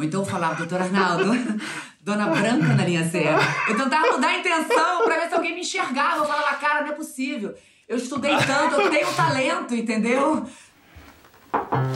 Ou 0.00 0.04
então 0.04 0.22
eu 0.22 0.26
falava, 0.26 0.54
doutor 0.54 0.80
Arnaldo, 0.80 1.30
Dona 2.00 2.26
Branca 2.28 2.74
na 2.74 2.86
linha 2.86 3.06
C. 3.06 3.22
Eu 3.68 3.76
tentava 3.76 4.12
mudar 4.12 4.28
a 4.28 4.38
intenção 4.38 5.04
pra 5.04 5.18
ver 5.18 5.28
se 5.28 5.34
alguém 5.34 5.54
me 5.54 5.60
enxergava. 5.60 6.16
Eu 6.16 6.24
falava, 6.24 6.56
cara, 6.56 6.80
não 6.80 6.92
é 6.92 6.94
possível. 6.94 7.54
Eu 7.86 7.98
estudei 7.98 8.34
tanto, 8.38 8.80
eu 8.80 8.88
tenho 8.88 9.12
talento, 9.12 9.74
entendeu? 9.74 10.46
A 11.52 11.90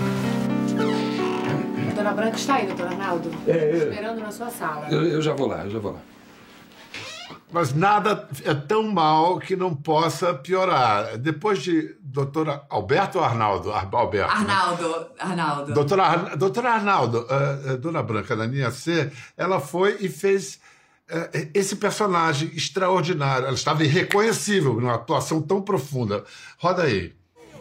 Dona 1.94 2.12
Branca 2.12 2.36
está 2.36 2.56
aí, 2.56 2.66
doutor 2.66 2.88
Arnaldo. 2.88 3.30
É, 3.46 3.52
é. 3.52 3.76
Esperando 3.76 4.20
na 4.20 4.30
sua 4.30 4.50
sala. 4.50 4.86
Eu, 4.90 5.06
eu 5.06 5.22
já 5.22 5.32
vou 5.32 5.46
lá, 5.46 5.64
eu 5.64 5.70
já 5.70 5.78
vou 5.78 5.92
lá. 5.92 6.00
Mas 7.54 7.72
nada 7.72 8.28
é 8.44 8.52
tão 8.52 8.82
mal 8.82 9.38
que 9.38 9.54
não 9.54 9.72
possa 9.72 10.34
piorar. 10.34 11.16
Depois 11.16 11.62
de 11.62 11.96
doutora 12.00 12.64
Alberto 12.68 13.18
ou 13.18 13.24
Arnaldo? 13.24 13.70
Alberto. 13.70 14.32
Arnaldo, 14.32 14.88
né? 14.88 15.06
Arnaldo. 15.20 15.72
Doutora, 15.72 16.02
Ar, 16.02 16.36
doutora 16.36 16.70
Arnaldo, 16.72 17.24
uh, 17.30 17.78
Dona 17.78 18.02
Branca 18.02 18.34
da 18.34 18.44
Ninha 18.44 18.72
C, 18.72 19.08
ela 19.36 19.60
foi 19.60 19.98
e 20.00 20.08
fez 20.08 20.58
uh, 21.08 21.48
esse 21.54 21.76
personagem 21.76 22.50
extraordinário. 22.56 23.46
Ela 23.46 23.54
estava 23.54 23.84
irreconhecível 23.84 24.74
numa 24.74 24.96
atuação 24.96 25.40
tão 25.40 25.62
profunda. 25.62 26.24
Roda 26.58 26.82
aí. 26.82 27.14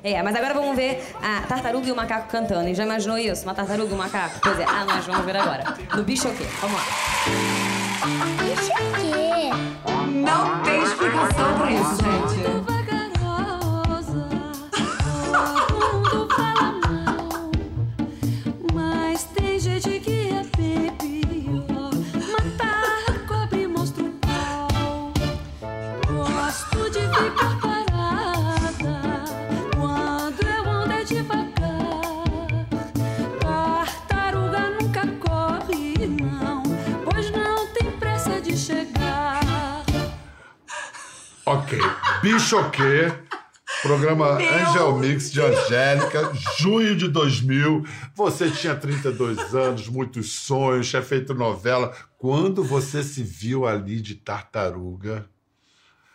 É, 0.04 0.24
mas 0.24 0.36
agora 0.36 0.56
vamos 0.56 0.76
ver 0.76 1.04
a 1.22 1.42
tartaruga 1.42 1.88
e 1.88 1.92
o 1.92 1.96
macaco 1.96 2.30
cantando. 2.30 2.68
E 2.68 2.74
já 2.74 2.84
imaginou 2.84 3.20
isso? 3.20 3.44
Uma 3.44 3.54
tartaruga 3.54 3.92
e 3.92 3.94
um 3.94 3.98
macaco? 3.98 4.40
Pois 4.42 4.60
é, 4.60 4.66
ah, 4.66 4.86
nós 4.86 5.06
vamos 5.06 5.24
ver 5.24 5.38
agora. 5.38 5.78
No 5.96 6.04
bicho 6.04 6.28
o 6.28 6.36
quê? 6.36 6.46
Vamos 6.60 6.78
lá. 6.78 7.73
Bicho 8.04 8.74
o 8.74 8.92
quê? 8.96 9.50
Não 10.12 10.62
tem 10.64 10.84
explicação 10.84 11.58
pra 11.58 11.72
isso, 11.72 11.96
gente. 12.04 12.63
Bichoquê, 42.24 43.12
programa 43.82 44.36
Meu 44.36 44.54
Angel 44.54 44.98
Mix 44.98 45.30
de 45.30 45.42
Angélica, 45.42 46.32
junho 46.58 46.96
de 46.96 47.10
2000. 47.10 47.84
Você 48.16 48.50
tinha 48.50 48.74
32 48.74 49.54
anos, 49.54 49.90
muitos 49.90 50.32
sonhos, 50.32 50.90
tinha 50.90 51.02
feito 51.02 51.34
novela. 51.34 51.94
Quando 52.18 52.64
você 52.64 53.04
se 53.04 53.22
viu 53.22 53.68
ali 53.68 54.00
de 54.00 54.16
tartaruga? 54.16 55.30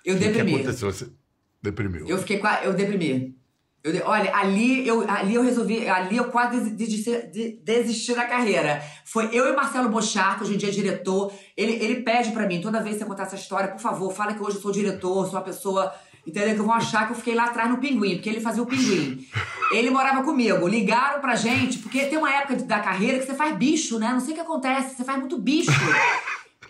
Eu 0.03 0.17
deprimi. 0.17 0.53
O 0.53 0.55
que 0.55 0.63
aconteceu? 0.63 0.91
Você 0.91 1.09
deprimiu? 1.63 2.07
Eu 2.09 2.17
fiquei 2.17 2.41
eu 2.63 2.73
deprimi. 2.73 3.38
Eu, 3.97 4.07
olha, 4.07 4.35
ali 4.35 4.87
eu, 4.87 5.05
ali 5.09 5.35
eu 5.35 5.43
resolvi, 5.43 5.89
ali 5.89 6.17
eu 6.17 6.25
quase 6.27 6.71
desisti, 6.71 7.11
de- 7.33 7.59
desisti 7.65 8.15
da 8.15 8.25
carreira. 8.27 8.83
Foi 9.05 9.29
eu 9.33 9.49
e 9.53 9.57
Marcelo 9.57 9.89
Bochar, 9.89 10.37
que 10.37 10.45
hoje 10.45 10.55
em 10.55 10.59
dia 10.59 10.69
é 10.69 10.73
diretor. 10.73 11.33
Ele, 11.57 11.73
ele 11.83 12.03
pede 12.03 12.31
pra 12.33 12.47
mim, 12.47 12.61
toda 12.61 12.83
vez 12.83 12.95
que 12.97 13.01
você 13.03 13.09
contar 13.09 13.25
essa 13.25 13.37
história, 13.37 13.69
por 13.69 13.81
favor, 13.81 14.13
fala 14.13 14.35
que 14.35 14.43
hoje 14.43 14.57
eu 14.57 14.63
sou 14.63 14.71
diretor, 14.73 15.25
sou 15.27 15.35
uma 15.39 15.43
pessoa. 15.43 15.93
Entendeu? 16.27 16.57
Que 16.57 16.61
vão 16.63 16.75
achar 16.75 17.07
que 17.07 17.13
eu 17.13 17.17
fiquei 17.17 17.35
lá 17.35 17.45
atrás 17.45 17.71
no 17.71 17.79
pinguim, 17.79 18.17
porque 18.17 18.29
ele 18.29 18.41
fazia 18.41 18.63
o 18.63 18.67
pinguim. 18.67 19.27
Ele 19.73 19.89
morava 19.89 20.23
comigo. 20.23 20.69
Ligaram 20.69 21.23
pra 21.23 21.35
gente, 21.35 21.79
porque 21.79 22.05
tem 22.05 22.19
uma 22.19 22.31
época 22.31 22.57
da 22.65 22.81
carreira 22.81 23.19
que 23.19 23.25
você 23.25 23.33
faz 23.35 23.57
bicho, 23.57 23.99
né? 23.99 24.11
Não 24.13 24.21
sei 24.21 24.33
o 24.33 24.35
que 24.35 24.41
acontece, 24.43 24.95
você 24.95 25.05
faz 25.05 25.19
muito 25.19 25.39
bicho. 25.39 25.71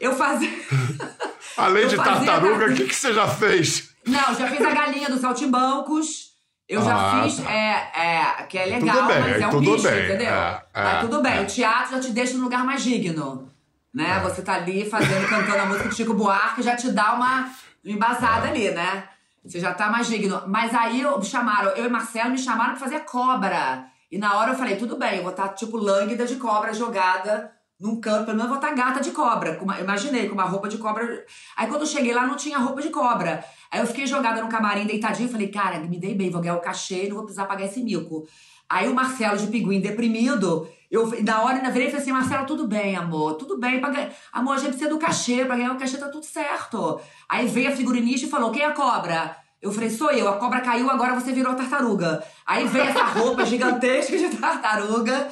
Eu 0.01 0.15
fazia. 0.15 0.49
Além 1.57 1.83
Eu 1.85 1.89
de 1.89 1.97
fazia 1.97 2.15
tartaruga, 2.27 2.67
o 2.71 2.75
que, 2.75 2.85
que 2.87 2.95
você 2.95 3.13
já 3.13 3.27
fez? 3.27 3.91
Não, 4.07 4.33
já 4.37 4.47
fiz 4.49 4.61
a 4.65 4.71
galinha 4.71 5.09
dos 5.11 5.21
saltimbancos. 5.21 6.28
Eu 6.69 6.81
Ah, 6.83 6.85
já 6.85 7.23
fiz, 7.23 7.41
tá. 7.41 7.51
é, 7.51 7.91
é, 7.95 8.43
que 8.45 8.59
é 8.59 8.67
legal, 8.67 9.07
bem, 9.07 9.21
mas 9.21 9.41
é 9.41 9.47
um 9.47 9.51
tudo 9.51 9.73
bicho, 9.73 9.89
bem, 9.89 10.05
entendeu? 10.05 10.29
é, 10.35 10.63
é, 10.75 10.83
Mas 10.85 11.01
tudo 11.01 11.23
bem, 11.23 11.39
é. 11.39 11.41
o 11.41 11.47
teatro 11.47 11.93
já 11.93 12.01
te 12.01 12.11
deixa 12.11 12.37
num 12.37 12.45
lugar 12.45 12.63
mais 12.65 12.83
digno, 12.85 13.49
né? 13.95 14.21
Você 14.25 14.43
tá 14.43 14.55
ali 14.55 14.89
fazendo, 14.89 15.27
cantando 15.29 15.59
a 15.63 15.67
música 15.67 15.89
de 15.89 15.95
Chico 15.95 16.13
Buarque, 16.13 16.63
já 16.63 16.77
te 16.77 16.91
dá 16.93 17.15
uma 17.15 17.49
embasada 17.85 18.49
ali, 18.49 18.71
né? 18.71 19.05
Você 19.45 19.59
já 19.61 19.73
tá 19.73 19.89
mais 19.89 20.07
digno. 20.09 20.43
Mas 20.47 20.75
aí 20.75 21.01
eu, 21.01 21.23
chamaram, 21.23 21.71
eu 21.71 21.87
e 21.87 21.89
Marcelo 21.89 22.31
me 22.31 22.39
chamaram 22.39 22.73
pra 22.73 22.81
fazer 22.81 23.01
cobra. 23.01 23.87
E 24.13 24.19
na 24.19 24.35
hora 24.37 24.51
eu 24.53 24.57
falei, 24.57 24.77
tudo 24.77 24.97
bem, 24.99 25.17
eu 25.17 25.23
vou 25.23 25.31
estar 25.31 25.49
tipo 25.49 25.79
lânguida 25.79 26.27
de 26.27 26.37
cobra 26.37 26.75
jogada 26.75 27.51
num 27.81 28.01
canto, 28.01 28.25
pelo 28.27 28.37
menos 28.37 28.45
eu 28.45 28.49
vou 28.49 28.57
estar 28.57 28.75
gata 28.75 29.01
de 29.01 29.11
cobra. 29.13 29.55
com 29.57 29.65
uma- 29.65 29.79
imaginei, 29.81 30.29
com 30.29 30.35
uma 30.35 30.45
roupa 30.45 30.69
de 30.69 30.79
cobra. 30.79 31.25
Aí 31.57 31.67
quando 31.69 31.83
eu 31.83 31.87
cheguei 31.87 32.13
lá, 32.13 32.27
não 32.27 32.37
tinha 32.37 32.59
roupa 32.59 32.83
de 32.83 32.91
cobra. 32.91 33.45
Aí 33.71 33.81
eu 33.81 33.87
fiquei 33.87 34.07
jogada 34.07 34.43
no 34.43 34.49
camarim, 34.49 34.85
deitadinha, 34.87 35.29
falei, 35.29 35.49
cara, 35.49 35.79
me 35.81 35.99
dei 35.99 36.15
bem, 36.15 36.31
vou 36.31 36.41
ganhar 36.41 36.57
o 36.57 36.61
cachê 36.61 37.05
e 37.05 37.09
não 37.09 37.17
vou 37.17 37.25
precisar 37.25 37.47
pagar 37.47 37.67
esse 37.67 37.83
mico. 37.83 38.27
Aí 38.69 38.89
o 38.89 38.95
Marcelo 38.95 39.39
de 39.39 39.47
Pinguim, 39.47 39.81
deprimido, 39.81 40.69
eu 40.91 41.11
na 41.23 41.41
hora 41.43 41.57
ainda 41.57 41.71
virei 41.71 41.89
e 41.89 41.91
falei 41.91 42.03
assim, 42.03 42.13
Marcelo, 42.13 42.47
tudo 42.47 42.67
bem, 42.67 42.97
amor, 42.97 43.35
tudo 43.35 43.59
bem. 43.59 43.81
Pra. 43.81 44.11
Amor, 44.33 44.55
a 44.55 44.59
gente 44.59 44.71
precisa 44.71 44.91
do 44.91 44.99
cachê, 44.99 45.45
pra 45.45 45.57
ganhar 45.57 45.73
o 45.73 45.79
cachê 45.79 45.97
tá 45.97 46.09
tudo 46.09 46.25
certo. 46.27 47.01
Aí 47.29 47.47
veio 47.47 47.69
a 47.71 47.77
figurinista 47.77 48.27
e 48.27 48.31
falou, 48.31 48.51
quem 48.51 48.63
é 48.63 48.67
a 48.67 48.73
cobra? 48.73 49.37
Eu 49.63 49.73
falei, 49.73 49.89
sou 49.91 50.11
eu, 50.11 50.29
a 50.29 50.37
cobra 50.37 50.61
caiu, 50.61 50.91
agora 50.91 51.15
você 51.15 51.33
virou 51.33 51.55
tartaruga. 51.55 52.23
Aí 52.47 52.67
veio 52.67 52.85
essa 52.85 53.05
roupa 53.05 53.45
gigantesca 53.47 54.17
de 54.17 54.29
tartaruga, 54.37 55.29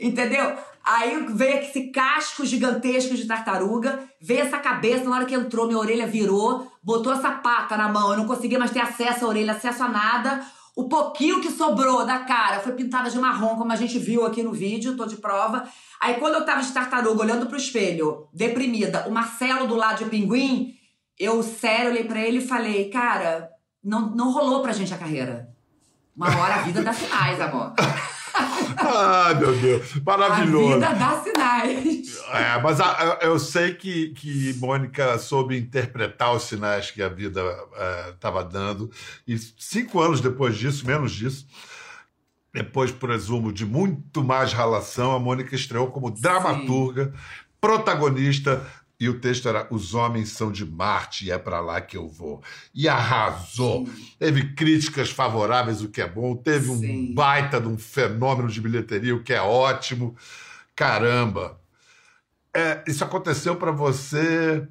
entendeu? 0.00 0.56
Aí 0.84 1.26
veio 1.28 1.60
esse 1.60 1.92
casco 1.92 2.44
gigantesco 2.44 3.14
de 3.14 3.26
tartaruga, 3.26 4.00
veio 4.20 4.40
essa 4.40 4.58
cabeça, 4.58 5.04
na 5.04 5.16
hora 5.16 5.24
que 5.24 5.34
entrou, 5.34 5.66
minha 5.66 5.78
orelha 5.78 6.06
virou, 6.06 6.70
botou 6.82 7.12
essa 7.12 7.30
pata 7.30 7.76
na 7.76 7.88
mão, 7.88 8.10
eu 8.10 8.16
não 8.16 8.26
conseguia 8.26 8.58
mais 8.58 8.72
ter 8.72 8.80
acesso 8.80 9.24
à 9.24 9.28
orelha, 9.28 9.52
acesso 9.52 9.84
a 9.84 9.88
nada. 9.88 10.44
O 10.74 10.88
pouquinho 10.88 11.40
que 11.40 11.50
sobrou 11.50 12.04
da 12.04 12.20
cara 12.20 12.58
foi 12.60 12.72
pintada 12.72 13.10
de 13.10 13.18
marrom, 13.18 13.56
como 13.56 13.72
a 13.72 13.76
gente 13.76 13.98
viu 13.98 14.26
aqui 14.26 14.42
no 14.42 14.52
vídeo, 14.52 14.96
tô 14.96 15.06
de 15.06 15.16
prova. 15.16 15.68
Aí 16.00 16.14
quando 16.14 16.34
eu 16.34 16.44
tava 16.44 16.62
de 16.62 16.72
tartaruga, 16.72 17.22
olhando 17.22 17.46
pro 17.46 17.56
espelho, 17.56 18.26
deprimida, 18.32 19.06
o 19.06 19.12
Marcelo 19.12 19.68
do 19.68 19.76
lado 19.76 20.02
de 20.02 20.10
pinguim, 20.10 20.74
eu 21.18 21.42
sério 21.42 21.90
olhei 21.90 22.04
pra 22.04 22.20
ele 22.20 22.38
e 22.38 22.46
falei, 22.46 22.90
cara, 22.90 23.50
não, 23.84 24.10
não 24.10 24.32
rolou 24.32 24.62
pra 24.62 24.72
gente 24.72 24.92
a 24.92 24.98
carreira. 24.98 25.48
Uma 26.16 26.28
hora 26.36 26.56
a 26.56 26.62
vida 26.62 26.82
dá 26.82 26.92
sinais, 26.92 27.40
amor. 27.40 27.72
Ai, 28.76 29.34
meu 29.34 29.56
Deus. 29.58 29.92
A 29.96 30.00
Maravilhoso. 30.18 30.74
vida 30.74 30.92
dá 30.94 31.22
sinais. 31.22 32.18
É, 32.32 32.60
mas 32.62 32.80
a- 32.80 33.18
eu 33.22 33.38
sei 33.38 33.74
que, 33.74 34.10
que 34.10 34.54
Mônica 34.58 35.18
soube 35.18 35.56
interpretar 35.58 36.34
os 36.34 36.44
sinais 36.44 36.90
que 36.90 37.02
a 37.02 37.08
vida 37.08 37.42
estava 38.10 38.42
dando. 38.44 38.90
E 39.26 39.36
cinco 39.58 40.00
anos 40.00 40.20
depois 40.20 40.56
disso, 40.56 40.86
menos 40.86 41.12
disso, 41.12 41.46
depois, 42.54 42.90
presumo, 42.90 43.52
de 43.52 43.64
muito 43.64 44.22
mais 44.22 44.52
relação, 44.52 45.12
a 45.12 45.18
Mônica 45.18 45.54
estreou 45.54 45.86
como 45.90 46.10
dramaturga, 46.10 47.12
protagonista. 47.60 48.66
E 49.02 49.08
o 49.08 49.18
texto 49.18 49.48
era 49.48 49.66
Os 49.68 49.94
Homens 49.94 50.28
São 50.28 50.52
de 50.52 50.64
Marte 50.64 51.26
e 51.26 51.32
é 51.32 51.36
para 51.36 51.58
lá 51.58 51.80
que 51.80 51.96
eu 51.96 52.06
vou. 52.08 52.40
E 52.72 52.88
arrasou. 52.88 53.88
Teve 54.16 54.54
críticas 54.54 55.10
favoráveis, 55.10 55.82
o 55.82 55.88
que 55.88 56.00
é 56.00 56.06
bom. 56.06 56.36
Teve 56.36 56.70
um 56.70 56.78
Sim. 56.78 57.12
baita 57.12 57.60
de 57.60 57.66
um 57.66 57.76
fenômeno 57.76 58.48
de 58.48 58.60
bilheteria, 58.60 59.12
o 59.16 59.22
que 59.24 59.32
é 59.32 59.42
ótimo. 59.42 60.14
Caramba. 60.76 61.60
É, 62.54 62.84
isso 62.86 63.02
aconteceu 63.02 63.56
para 63.56 63.72
você 63.72 64.68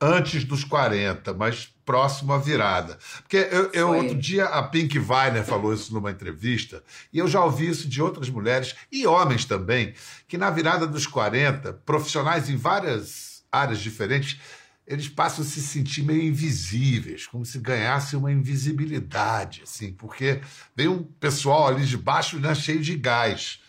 antes 0.00 0.44
dos 0.44 0.62
40, 0.62 1.34
mas 1.34 1.74
próximo 1.84 2.32
à 2.32 2.38
virada. 2.38 2.98
Porque 3.22 3.48
eu, 3.50 3.70
eu- 3.72 3.92
outro 3.96 4.14
dia 4.16 4.44
a 4.44 4.62
Pink 4.62 4.96
Weiner 4.96 5.44
falou 5.44 5.74
isso 5.74 5.92
numa 5.92 6.12
entrevista, 6.12 6.84
e 7.12 7.18
eu 7.18 7.26
já 7.26 7.44
ouvi 7.44 7.68
isso 7.68 7.88
de 7.88 8.00
outras 8.00 8.30
mulheres 8.30 8.76
e 8.92 9.06
homens 9.08 9.44
também, 9.44 9.92
que 10.28 10.38
na 10.38 10.50
virada 10.50 10.86
dos 10.86 11.04
40, 11.06 11.72
profissionais 11.84 12.48
em 12.48 12.56
várias 12.56 13.29
áreas 13.50 13.80
diferentes, 13.80 14.38
eles 14.86 15.08
passam 15.08 15.44
a 15.44 15.46
se 15.46 15.60
sentir 15.60 16.02
meio 16.02 16.22
invisíveis, 16.22 17.26
como 17.26 17.44
se 17.46 17.58
ganhasse 17.58 18.16
uma 18.16 18.32
invisibilidade, 18.32 19.62
assim, 19.62 19.92
porque 19.92 20.40
vem 20.74 20.88
um 20.88 21.02
pessoal 21.02 21.68
ali 21.68 21.84
de 21.84 21.96
baixo 21.96 22.40
né, 22.40 22.54
cheio 22.54 22.80
de 22.80 22.96
gás. 22.96 23.60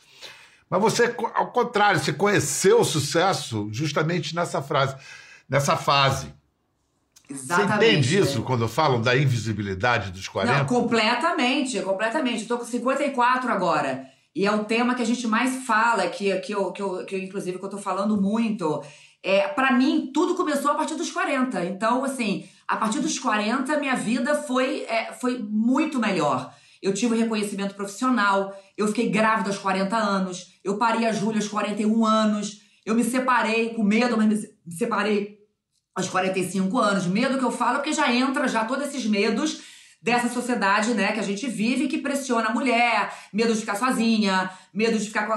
Mas 0.69 0.81
você, 0.81 1.15
ao 1.35 1.51
contrário, 1.51 1.99
você 1.99 2.13
conheceu 2.13 2.79
o 2.79 2.85
sucesso 2.85 3.69
justamente 3.71 4.33
nessa 4.33 4.61
frase, 4.61 4.95
nessa 5.47 5.77
fase. 5.77 6.33
Você 7.29 7.61
entende 7.61 8.17
isso 8.17 8.41
quando 8.41 8.67
falam 8.67 9.01
da 9.01 9.15
invisibilidade 9.15 10.11
dos 10.11 10.27
40? 10.27 10.57
Não, 10.57 10.65
completamente, 10.65 11.79
completamente. 11.81 12.45
Tô 12.45 12.57
com 12.57 12.65
54 12.65 13.51
agora. 13.51 14.05
E 14.33 14.45
é 14.45 14.51
o 14.51 14.63
tema 14.63 14.95
que 14.95 15.01
a 15.01 15.05
gente 15.05 15.27
mais 15.27 15.65
fala, 15.65 16.07
que, 16.07 16.33
que, 16.39 16.53
eu, 16.53 16.71
que, 16.71 16.81
eu, 16.81 17.05
que 17.05 17.15
eu, 17.15 17.19
inclusive, 17.19 17.59
que 17.59 17.65
eu 17.65 17.69
tô 17.69 17.77
falando 17.77 18.19
muito. 18.19 18.81
É, 19.23 19.47
para 19.49 19.71
mim, 19.73 20.09
tudo 20.13 20.35
começou 20.35 20.71
a 20.71 20.75
partir 20.75 20.95
dos 20.95 21.11
40. 21.11 21.63
Então, 21.65 22.03
assim, 22.03 22.47
a 22.67 22.75
partir 22.75 22.99
dos 22.99 23.19
40, 23.19 23.77
minha 23.77 23.95
vida 23.95 24.35
foi, 24.35 24.81
é, 24.83 25.13
foi 25.13 25.37
muito 25.39 25.99
melhor. 25.99 26.53
Eu 26.81 26.93
tive 26.93 27.13
um 27.13 27.17
reconhecimento 27.19 27.75
profissional, 27.75 28.55
eu 28.75 28.87
fiquei 28.87 29.09
grávida 29.09 29.49
aos 29.49 29.59
40 29.59 29.95
anos, 29.95 30.59
eu 30.63 30.77
parei 30.77 31.05
a 31.05 31.11
Júlia 31.11 31.37
aos 31.39 31.47
41 31.47 32.03
anos, 32.05 32.61
eu 32.83 32.95
me 32.95 33.03
separei 33.03 33.69
com 33.75 33.83
medo, 33.83 34.17
mas 34.17 34.25
me 34.27 34.35
se- 34.35 34.55
me 34.65 34.73
separei 34.73 35.37
aos 35.93 36.09
45 36.09 36.79
anos. 36.79 37.05
Medo 37.05 37.37
que 37.37 37.45
eu 37.45 37.51
falo, 37.51 37.75
porque 37.77 37.93
já 37.93 38.11
entra 38.11 38.47
já 38.47 38.65
todos 38.65 38.87
esses 38.87 39.05
medos 39.05 39.61
dessa 40.01 40.27
sociedade, 40.29 40.93
né, 40.95 41.11
que 41.11 41.19
a 41.19 41.23
gente 41.23 41.47
vive, 41.47 41.87
que 41.87 41.99
pressiona 41.99 42.49
a 42.49 42.53
mulher, 42.53 43.13
medo 43.31 43.53
de 43.53 43.59
ficar 43.59 43.75
sozinha, 43.75 44.49
medo 44.73 44.97
de 44.97 45.05
ficar 45.05 45.27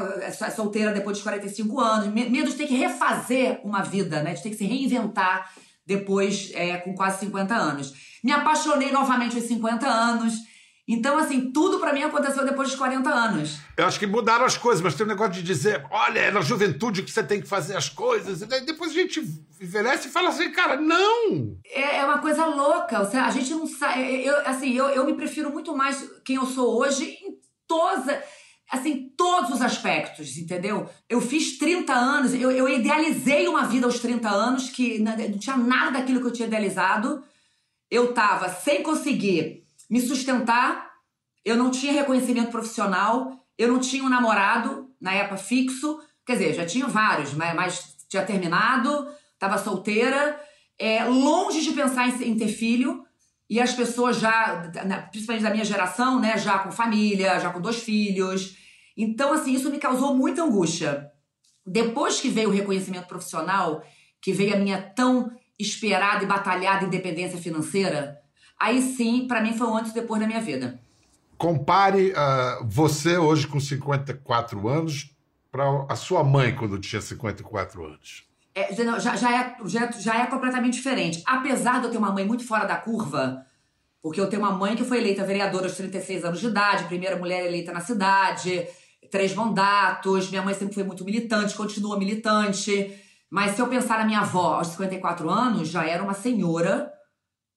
solteira 0.55 0.90
depois 0.92 1.16
dos 1.18 1.22
45 1.22 1.79
anos, 1.81 2.07
me- 2.12 2.31
medo 2.31 2.50
de 2.50 2.57
ter 2.57 2.66
que 2.66 2.74
refazer 2.74 3.61
uma 3.62 3.83
vida, 3.83 4.22
né, 4.22 4.33
de 4.33 4.42
ter 4.42 4.48
que 4.50 4.57
se 4.57 4.64
reinventar 4.64 5.50
depois, 5.87 6.50
é, 6.55 6.79
com 6.79 6.94
quase 6.94 7.20
50 7.20 7.55
anos. 7.55 7.92
Me 8.22 8.33
apaixonei 8.33 8.90
novamente 8.90 9.37
aos 9.37 9.44
50 9.44 9.87
anos. 9.87 10.33
Então, 10.87 11.16
assim, 11.16 11.51
tudo 11.51 11.79
pra 11.81 11.94
mim 11.94 12.03
aconteceu 12.03 12.44
depois 12.44 12.68
dos 12.68 12.77
40 12.77 13.09
anos. 13.09 13.57
Eu 13.75 13.87
acho 13.87 13.99
que 13.99 14.07
mudaram 14.07 14.44
as 14.44 14.59
coisas, 14.59 14.83
mas 14.83 14.94
tem 14.94 15.07
um 15.07 15.09
negócio 15.09 15.33
de 15.33 15.42
dizer, 15.42 15.83
olha, 15.90 16.18
é 16.18 16.31
na 16.31 16.42
juventude 16.42 17.03
que 17.03 17.11
você 17.11 17.23
tem 17.23 17.40
que 17.40 17.49
fazer 17.49 17.75
as 17.75 17.88
coisas. 17.88 18.42
E 18.42 18.47
depois 18.61 18.90
a 18.90 18.94
gente 18.94 19.20
envelhece 19.59 20.09
e 20.09 20.11
fala 20.11 20.29
assim, 20.29 20.51
cara, 20.53 20.77
não! 20.79 21.57
É, 21.64 21.97
é 22.01 22.05
uma 22.05 22.18
coisa 22.18 22.44
louca. 22.44 22.99
Você- 22.99 23.16
A 23.16 23.31
gente 23.31 23.51
não 23.53 23.66
sabe. 23.66 24.27
Eu, 24.27 24.37
assim, 24.47 24.75
eu, 24.75 24.87
eu 24.88 25.07
me 25.07 25.14
prefiro 25.14 25.51
muito 25.51 25.75
mais 25.75 26.07
quem 26.23 26.37
eu 26.37 26.44
sou 26.44 26.79
hoje 26.79 27.05
em 27.05 27.38
todas. 27.66 28.18
Assim, 28.70 29.09
todos 29.16 29.51
os 29.55 29.62
aspectos, 29.62 30.37
entendeu? 30.37 30.88
Eu 31.09 31.20
fiz 31.20 31.57
30 31.59 31.94
anos, 31.94 32.35
eu, 32.35 32.51
eu 32.51 32.68
idealizei 32.68 33.47
uma 33.49 33.64
vida 33.64 33.87
aos 33.87 34.01
30 34.01 34.29
anos 34.29 34.68
que 34.68 34.99
não 34.99 35.38
tinha 35.38 35.57
nada 35.57 35.92
daquilo 35.92 36.20
que 36.20 36.27
eu 36.27 36.33
tinha 36.33 36.47
idealizado. 36.49 37.23
Eu 37.90 38.12
tava 38.12 38.49
sem 38.51 38.83
conseguir 38.83 39.63
me 39.90 40.01
sustentar, 40.01 40.90
eu 41.44 41.57
não 41.57 41.70
tinha 41.70 41.92
reconhecimento 41.92 42.51
profissional, 42.51 43.44
eu 43.59 43.68
não 43.68 43.79
tinha 43.79 44.03
um 44.03 44.09
namorado 44.09 44.90
na 45.01 45.12
época 45.12 45.37
fixo, 45.37 46.01
quer 46.27 46.35
dizer, 46.35 46.55
já 46.55 46.66
tinha 46.66 46.87
vários, 46.87 47.35
mas, 47.35 47.55
mas 47.55 47.97
tinha 48.09 48.25
terminado, 48.25 49.07
estava 49.35 49.59
solteira, 49.59 50.40
é, 50.79 51.05
longe 51.05 51.61
de 51.61 51.73
pensar 51.73 52.09
em, 52.09 52.31
em 52.31 52.37
ter 52.37 52.49
filho, 52.49 53.05
e 53.49 53.61
as 53.61 53.73
pessoas 53.73 54.18
já, 54.18 54.70
principalmente 55.11 55.42
da 55.42 55.51
minha 55.51 55.64
geração, 55.64 56.18
né, 56.18 56.38
já 56.38 56.59
com 56.59 56.73
família, 56.73 57.38
já 57.38 57.51
com 57.51 57.61
dois 57.61 57.77
filhos. 57.77 58.57
Então, 58.97 59.33
assim, 59.33 59.53
isso 59.53 59.70
me 59.70 59.79
causou 59.79 60.14
muita 60.14 60.42
angústia. 60.42 61.11
Depois 61.66 62.20
que 62.20 62.29
veio 62.29 62.49
o 62.49 62.53
reconhecimento 62.53 63.07
profissional, 63.07 63.85
que 64.20 64.33
veio 64.33 64.55
a 64.55 64.59
minha 64.59 64.81
tão 64.81 65.31
esperada 65.59 66.25
e 66.25 66.27
batalhada 66.27 66.87
independência 66.87 67.38
financeira, 67.38 68.18
aí 68.58 68.80
sim, 68.82 69.26
pra 69.26 69.40
mim 69.40 69.56
foi 69.56 69.66
um 69.66 69.76
antes 69.76 69.92
e 69.92 69.94
depois 69.94 70.20
da 70.20 70.26
minha 70.26 70.40
vida. 70.40 70.80
Compare 71.36 72.12
ah, 72.16 72.60
você 72.64 73.18
hoje 73.18 73.46
com 73.46 73.60
54 73.60 74.68
anos 74.68 75.14
para 75.50 75.86
a 75.88 75.96
sua 75.96 76.24
mãe 76.24 76.54
quando 76.54 76.78
tinha 76.78 77.00
54 77.00 77.84
anos. 77.84 78.24
É, 78.54 78.72
já, 78.74 79.16
já 79.16 79.40
é, 79.40 79.56
já, 79.66 79.90
já 79.90 80.22
é 80.22 80.26
completamente 80.26 80.74
diferente. 80.74 81.22
Apesar 81.26 81.80
de 81.80 81.86
eu 81.86 81.90
ter 81.90 81.98
uma 81.98 82.12
mãe 82.12 82.24
muito 82.24 82.46
fora 82.46 82.64
da 82.64 82.76
curva, 82.76 83.44
Porque 84.00 84.20
eu 84.20 84.28
tenho 84.28 84.42
uma 84.42 84.52
mãe 84.52 84.76
que 84.76 84.84
foi 84.84 84.98
eleita 84.98 85.24
vereadora 85.24 85.64
aos 85.64 85.76
36 85.76 86.24
anos 86.24 86.40
de 86.40 86.46
idade, 86.46 86.84
primeira 86.84 87.16
mulher 87.16 87.46
eleita 87.46 87.72
na 87.72 87.80
cidade, 87.80 88.66
três 89.10 89.34
mandatos. 89.34 90.28
Minha 90.28 90.42
mãe 90.42 90.54
sempre 90.54 90.74
foi 90.74 90.84
muito 90.84 91.04
militante, 91.04 91.54
continua 91.54 91.98
militante. 91.98 92.94
Mas 93.30 93.56
se 93.56 93.62
eu 93.62 93.66
pensar 93.66 93.98
na 93.98 94.04
minha 94.04 94.20
avó 94.20 94.56
aos 94.56 94.68
54 94.68 95.28
anos, 95.30 95.68
já 95.68 95.86
era 95.86 96.02
uma 96.02 96.14
senhora. 96.14 96.92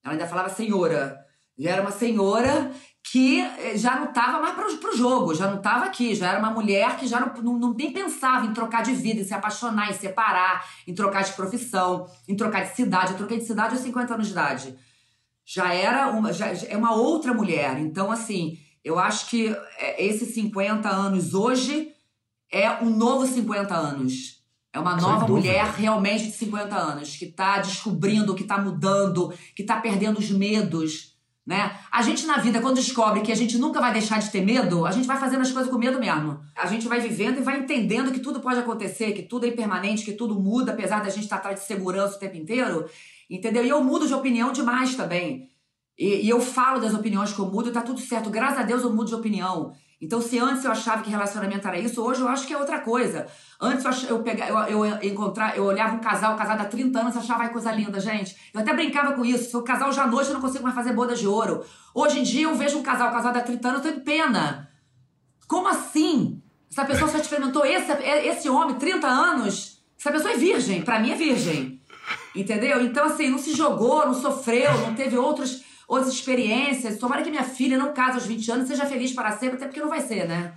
Ela 0.08 0.14
ainda 0.14 0.28
falava 0.28 0.48
senhora. 0.48 1.20
Já 1.58 1.72
era 1.72 1.82
uma 1.82 1.92
senhora 1.92 2.72
que 3.12 3.42
eh, 3.42 3.78
já 3.78 4.00
não 4.00 4.06
estava 4.06 4.40
mais 4.40 4.56
pro, 4.56 4.78
pro 4.78 4.96
jogo, 4.96 5.34
já 5.34 5.48
não 5.48 5.58
estava 5.58 5.86
aqui, 5.86 6.16
já 6.16 6.30
era 6.30 6.40
uma 6.40 6.52
mulher 6.52 6.98
que 6.98 7.08
já 7.08 7.20
não, 7.20 7.34
não, 7.42 7.60
não, 7.60 7.74
nem 7.74 7.92
pensava 7.92 8.46
em 8.46 8.54
trocar 8.54 8.84
de 8.84 8.94
vida, 8.94 9.20
em 9.20 9.24
se 9.26 9.34
apaixonar, 9.34 9.90
em 9.90 9.94
separar, 9.94 10.66
em 10.88 10.94
trocar 10.94 11.24
de 11.24 11.34
profissão, 11.34 12.08
em 12.28 12.36
trocar 12.36 12.64
de 12.64 12.76
cidade. 12.76 13.12
Eu 13.12 13.18
troquei 13.18 13.38
de 13.38 13.46
cidade 13.46 13.74
aos 13.74 13.84
50 13.84 14.14
anos 14.14 14.28
de 14.28 14.32
idade. 14.32 14.76
Já 15.46 15.74
era 15.74 16.10
uma, 16.10 16.32
já, 16.32 16.48
é 16.48 16.78
uma 16.78 16.96
outra 16.96 17.34
mulher. 17.34 17.78
Então, 17.80 18.10
assim, 18.12 18.58
eu 18.84 18.98
acho 18.98 19.30
que 19.30 19.50
eh, 19.80 20.06
esses 20.06 20.34
50 20.34 20.88
anos 20.88 21.34
hoje 21.34 21.92
é 22.50 22.72
um 22.82 22.90
novo 22.90 23.28
50 23.28 23.76
anos. 23.76 24.37
É 24.78 24.80
uma 24.80 24.96
nova 24.96 25.28
mulher 25.28 25.66
realmente 25.78 26.26
de 26.26 26.32
50 26.32 26.76
anos, 26.76 27.16
que 27.16 27.26
está 27.26 27.60
descobrindo, 27.60 28.36
que 28.36 28.44
está 28.44 28.58
mudando, 28.58 29.34
que 29.56 29.64
está 29.64 29.78
perdendo 29.80 30.20
os 30.20 30.30
medos 30.30 31.18
né? 31.48 31.80
A 31.90 32.02
gente 32.02 32.26
na 32.26 32.40
vida, 32.40 32.60
quando 32.60 32.76
descobre 32.76 33.22
que 33.22 33.32
a 33.32 33.36
gente 33.36 33.58
nunca 33.58 33.80
vai 33.80 33.94
deixar 33.94 34.20
de 34.20 34.30
ter 34.30 34.42
medo, 34.42 34.86
a 34.86 34.92
gente 34.92 35.08
vai 35.08 35.18
fazendo 35.18 35.44
as 35.44 35.50
coisas 35.50 35.72
com 35.72 35.78
medo 35.78 35.98
mesmo. 35.98 36.42
A 36.54 36.66
gente 36.66 36.90
vai 36.90 37.00
vivendo 37.00 37.40
e 37.40 37.42
vai 37.42 37.60
entendendo 37.60 38.12
que 38.12 38.20
tudo 38.20 38.42
pode 38.42 38.60
acontecer, 38.60 39.14
que 39.14 39.24
tudo 39.24 39.46
é 39.46 39.50
impermanente, 39.50 40.04
que 40.04 40.12
tudo 40.12 40.38
muda, 40.38 40.74
apesar 40.74 41.02
da 41.02 41.10
gente 41.10 41.24
estar 41.24 41.38
atrás 41.38 41.62
de 41.62 41.66
segurança 41.66 42.18
o 42.18 42.20
tempo 42.20 42.36
inteiro. 42.36 42.86
Entendeu? 43.30 43.64
E 43.64 43.70
eu 43.70 43.82
mudo 43.82 44.06
de 44.06 44.14
opinião 44.14 44.52
demais 44.52 44.94
também. 44.96 45.50
E, 45.98 46.26
e 46.26 46.30
eu 46.30 46.42
falo 46.42 46.82
das 46.82 46.94
opiniões 46.94 47.32
que 47.32 47.40
eu 47.40 47.50
mudo 47.50 47.70
e 47.70 47.72
tá 47.72 47.82
tudo 47.82 48.02
certo. 48.02 48.30
Graças 48.30 48.60
a 48.60 48.64
Deus 48.64 48.84
eu 48.84 48.94
mudo 48.94 49.08
de 49.08 49.16
opinião. 49.16 49.72
Então, 50.00 50.22
se 50.22 50.38
antes 50.38 50.64
eu 50.64 50.72
achava 50.72 51.02
que 51.02 51.10
relacionamento 51.10 51.68
era 51.68 51.80
isso, 51.80 52.04
hoje 52.04 52.22
eu 52.22 52.28
acho 52.28 52.46
que 52.46 52.54
é 52.54 52.58
outra 52.58 52.80
coisa. 52.80 53.26
Antes 53.60 53.84
eu, 53.84 53.90
ach... 53.90 54.04
eu, 54.04 54.20
pegava, 54.22 54.70
eu, 54.70 54.86
eu, 54.86 55.04
encontrar, 55.04 55.58
eu 55.58 55.64
olhava 55.64 55.96
um 55.96 56.00
casal 56.00 56.36
casado 56.36 56.62
há 56.62 56.66
30 56.66 57.00
anos 57.00 57.18
achava 57.18 57.44
ai, 57.44 57.50
coisa 57.52 57.72
linda, 57.72 58.00
gente. 58.00 58.36
Eu 58.54 58.62
até 58.62 58.74
brincava 58.74 59.14
com 59.14 59.26
isso. 59.26 59.50
Se 59.50 59.58
o 59.58 59.64
casal 59.64 59.92
já 59.92 60.06
noite, 60.06 60.28
eu 60.28 60.36
não 60.36 60.42
consigo 60.42 60.64
mais 60.64 60.76
fazer 60.76 60.94
boda 60.94 61.16
de 61.16 61.28
ouro. 61.28 61.66
Hoje 61.96 62.20
em 62.20 62.24
dia 62.24 62.44
eu 62.44 62.56
vejo 62.56 62.78
um 62.78 62.84
casal 62.84 63.12
casado 63.12 63.38
há 63.38 63.42
30 63.42 63.68
anos, 63.68 63.86
eu 63.86 63.92
tenho 63.92 64.06
pena. 64.06 64.70
Como 65.48 65.68
assim? 65.68 66.44
Essa 66.70 66.86
pessoa 66.86 67.10
só 67.10 67.18
experimentou 67.18 67.66
esse, 67.66 67.92
esse 67.92 68.48
homem 68.50 68.76
30 68.76 69.08
anos. 69.08 69.82
Essa 70.00 70.12
pessoa 70.12 70.32
é 70.32 70.38
virgem. 70.38 70.84
Para 70.84 71.00
mim 71.00 71.10
é 71.10 71.16
virgem. 71.16 71.82
Entendeu? 72.36 72.84
Então, 72.84 73.06
assim, 73.06 73.30
não 73.30 73.40
se 73.40 73.56
jogou, 73.56 74.06
não 74.06 74.14
sofreu, 74.14 74.72
não 74.82 74.94
teve 74.94 75.18
outros 75.18 75.66
outras 75.88 76.14
experiências. 76.14 76.98
Tomara 76.98 77.24
que 77.24 77.30
minha 77.30 77.44
filha 77.44 77.78
não 77.78 77.94
case 77.94 78.16
aos 78.16 78.26
20 78.26 78.52
anos 78.52 78.66
e 78.66 78.68
seja 78.68 78.86
feliz 78.86 79.14
para 79.14 79.32
sempre, 79.32 79.56
até 79.56 79.66
porque 79.66 79.80
não 79.80 79.90
vai 79.90 80.02
ser, 80.02 80.28
né? 80.28 80.54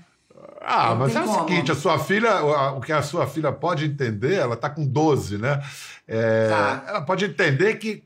Ah, 0.61 0.91
não 0.91 0.97
mas 0.97 1.15
é 1.15 1.21
o 1.21 1.25
como. 1.25 1.49
seguinte, 1.49 1.73
a 1.73 1.75
sua 1.75 1.99
filha, 1.99 2.43
o 2.75 2.81
que 2.81 2.93
a 2.93 3.03
sua 3.03 3.27
filha 3.27 3.53
pode 3.53 3.85
entender, 3.85 4.35
ela 4.35 4.55
está 4.55 4.69
com 4.69 4.87
12, 4.87 5.39
né? 5.39 5.63
É, 6.07 6.49
tá. 6.49 6.85
Ela 6.89 7.01
pode 7.03 7.25
entender 7.25 7.77
que, 7.77 8.05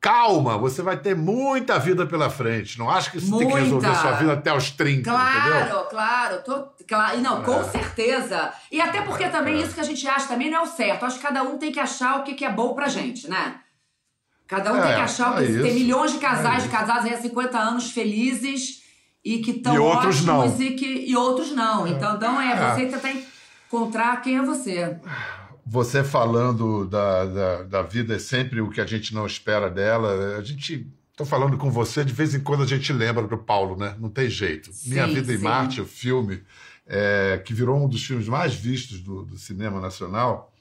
calma, 0.00 0.58
você 0.58 0.82
vai 0.82 0.96
ter 0.96 1.14
muita 1.14 1.78
vida 1.78 2.06
pela 2.06 2.28
frente. 2.28 2.78
Não 2.78 2.90
acho 2.90 3.10
que 3.10 3.20
você 3.20 3.30
muita. 3.30 3.46
tem 3.46 3.54
que 3.54 3.62
resolver 3.62 3.94
sua 3.94 4.12
vida 4.12 4.32
até 4.32 4.54
os 4.54 4.70
30, 4.70 5.10
claro, 5.10 5.38
entendeu? 5.38 5.84
Claro, 5.84 5.88
claro. 5.88 6.42
Claro, 6.86 7.20
não, 7.20 7.40
é. 7.40 7.44
com 7.44 7.64
certeza. 7.64 8.52
E 8.70 8.80
até 8.80 9.00
porque 9.02 9.28
também 9.28 9.56
é. 9.56 9.58
isso 9.62 9.74
que 9.74 9.80
a 9.80 9.84
gente 9.84 10.06
acha 10.06 10.28
também 10.28 10.50
não 10.50 10.58
é 10.58 10.62
o 10.62 10.66
certo. 10.66 11.06
Acho 11.06 11.16
que 11.16 11.22
cada 11.22 11.42
um 11.42 11.56
tem 11.56 11.72
que 11.72 11.80
achar 11.80 12.20
o 12.20 12.22
que, 12.24 12.34
que 12.34 12.44
é 12.44 12.50
bom 12.50 12.74
pra 12.74 12.88
gente, 12.88 13.28
né? 13.28 13.60
Cada 14.46 14.72
um 14.72 14.76
é, 14.76 14.82
tem 14.82 14.94
que 14.94 15.00
achar 15.00 15.36
que. 15.36 15.44
É 15.44 15.62
tem 15.62 15.74
milhões 15.74 16.12
de 16.12 16.18
casais 16.18 16.64
é 16.64 16.66
de 16.66 16.72
casados 16.72 17.06
aí 17.06 17.14
há 17.14 17.20
50 17.20 17.58
anos 17.58 17.90
felizes 17.90 18.82
e 19.24 19.38
que 19.38 19.52
estão 19.52 19.82
ótimos 19.82 20.24
não. 20.24 20.60
e 20.60 20.74
que 20.74 20.86
e 20.86 21.16
outros 21.16 21.52
não. 21.52 21.86
Então, 21.86 22.16
então 22.16 22.40
é, 22.40 22.52
é 22.52 22.74
você 22.74 22.86
tentar 22.86 23.12
encontrar 23.66 24.20
quem 24.22 24.36
é 24.36 24.42
você. 24.42 24.98
Você 25.66 26.04
falando 26.04 26.86
da, 26.86 27.24
da, 27.24 27.62
da 27.62 27.82
vida 27.82 28.16
é 28.16 28.18
sempre 28.18 28.60
o 28.60 28.68
que 28.68 28.80
a 28.80 28.86
gente 28.86 29.14
não 29.14 29.26
espera 29.26 29.70
dela. 29.70 30.36
A 30.36 30.42
gente 30.42 30.86
Estou 31.14 31.24
falando 31.24 31.56
com 31.56 31.70
você, 31.70 32.04
de 32.04 32.12
vez 32.12 32.34
em 32.34 32.40
quando 32.40 32.64
a 32.64 32.66
gente 32.66 32.92
lembra 32.92 33.24
do 33.28 33.38
Paulo, 33.38 33.76
né? 33.76 33.94
Não 34.00 34.10
tem 34.10 34.28
jeito. 34.28 34.72
Sim, 34.72 34.90
Minha 34.90 35.06
Vida 35.06 35.32
sim. 35.32 35.38
em 35.38 35.42
Marte, 35.42 35.80
o 35.80 35.86
filme, 35.86 36.42
é, 36.84 37.40
que 37.44 37.54
virou 37.54 37.84
um 37.84 37.88
dos 37.88 38.04
filmes 38.04 38.26
mais 38.26 38.52
vistos 38.52 38.98
do, 39.00 39.24
do 39.24 39.38
cinema 39.38 39.80
nacional, 39.80 40.52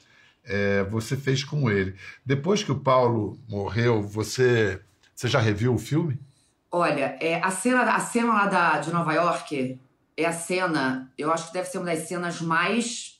é, 0.45 0.83
você 0.83 1.15
fez 1.15 1.43
com 1.43 1.69
ele. 1.69 1.95
Depois 2.25 2.63
que 2.63 2.71
o 2.71 2.79
Paulo 2.79 3.39
morreu, 3.47 4.01
você, 4.01 4.81
você 5.15 5.27
já 5.27 5.39
reviu 5.39 5.73
o 5.73 5.79
filme? 5.79 6.19
Olha, 6.71 7.17
é, 7.19 7.39
a, 7.41 7.51
cena, 7.51 7.83
a 7.83 7.99
cena 7.99 8.33
lá 8.33 8.47
da, 8.47 8.79
de 8.79 8.91
Nova 8.91 9.13
York 9.13 9.79
é 10.17 10.25
a 10.25 10.33
cena, 10.33 11.11
eu 11.17 11.31
acho 11.31 11.47
que 11.47 11.53
deve 11.53 11.67
ser 11.67 11.77
uma 11.77 11.85
das 11.85 12.07
cenas 12.07 12.41
mais 12.41 13.13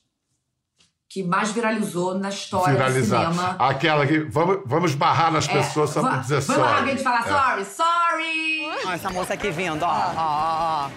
que 1.08 1.22
mais 1.22 1.52
viralizou 1.52 2.18
na 2.18 2.28
história 2.28 2.74
Viralizar. 2.74 3.28
do 3.28 3.34
cinema. 3.34 3.56
Aquela 3.60 4.04
que 4.04 4.18
vamos, 4.18 4.62
vamos 4.66 4.96
barrar 4.96 5.30
nas 5.30 5.48
é, 5.48 5.52
pessoas 5.52 5.90
só 5.90 6.00
pra 6.00 6.16
dizer 6.16 6.42
sorry. 6.42 6.60
Vamos 6.60 6.78
alguém 6.80 6.96
falar 6.96 7.20
é. 7.20 7.64
sorry, 7.64 7.64
sorry! 7.64 8.92
essa 8.92 9.10
moça 9.10 9.34
aqui 9.34 9.52
vindo, 9.52 9.84
ó, 9.84 10.12
ó, 10.16 10.88
ó. 10.88 10.90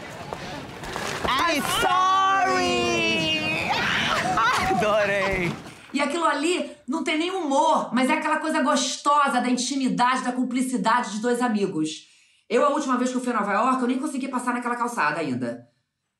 Ai, 1.29 1.61
sorry! 1.81 3.69
Adorei! 4.71 5.66
E 5.93 6.01
aquilo 6.01 6.25
ali 6.25 6.69
não 6.87 7.03
tem 7.03 7.17
nem 7.17 7.31
humor, 7.31 7.93
mas 7.93 8.09
é 8.09 8.13
aquela 8.13 8.39
coisa 8.39 8.61
gostosa 8.61 9.39
da 9.41 9.49
intimidade, 9.49 10.23
da 10.23 10.31
cumplicidade 10.31 11.11
de 11.11 11.19
dois 11.19 11.41
amigos. 11.41 12.07
Eu, 12.49 12.65
a 12.65 12.69
última 12.69 12.97
vez 12.97 13.09
que 13.09 13.17
eu 13.17 13.21
fui 13.21 13.33
a 13.33 13.39
Nova 13.39 13.53
York, 13.53 13.81
eu 13.81 13.87
nem 13.87 13.99
consegui 13.99 14.27
passar 14.27 14.53
naquela 14.53 14.75
calçada 14.75 15.19
ainda. 15.19 15.67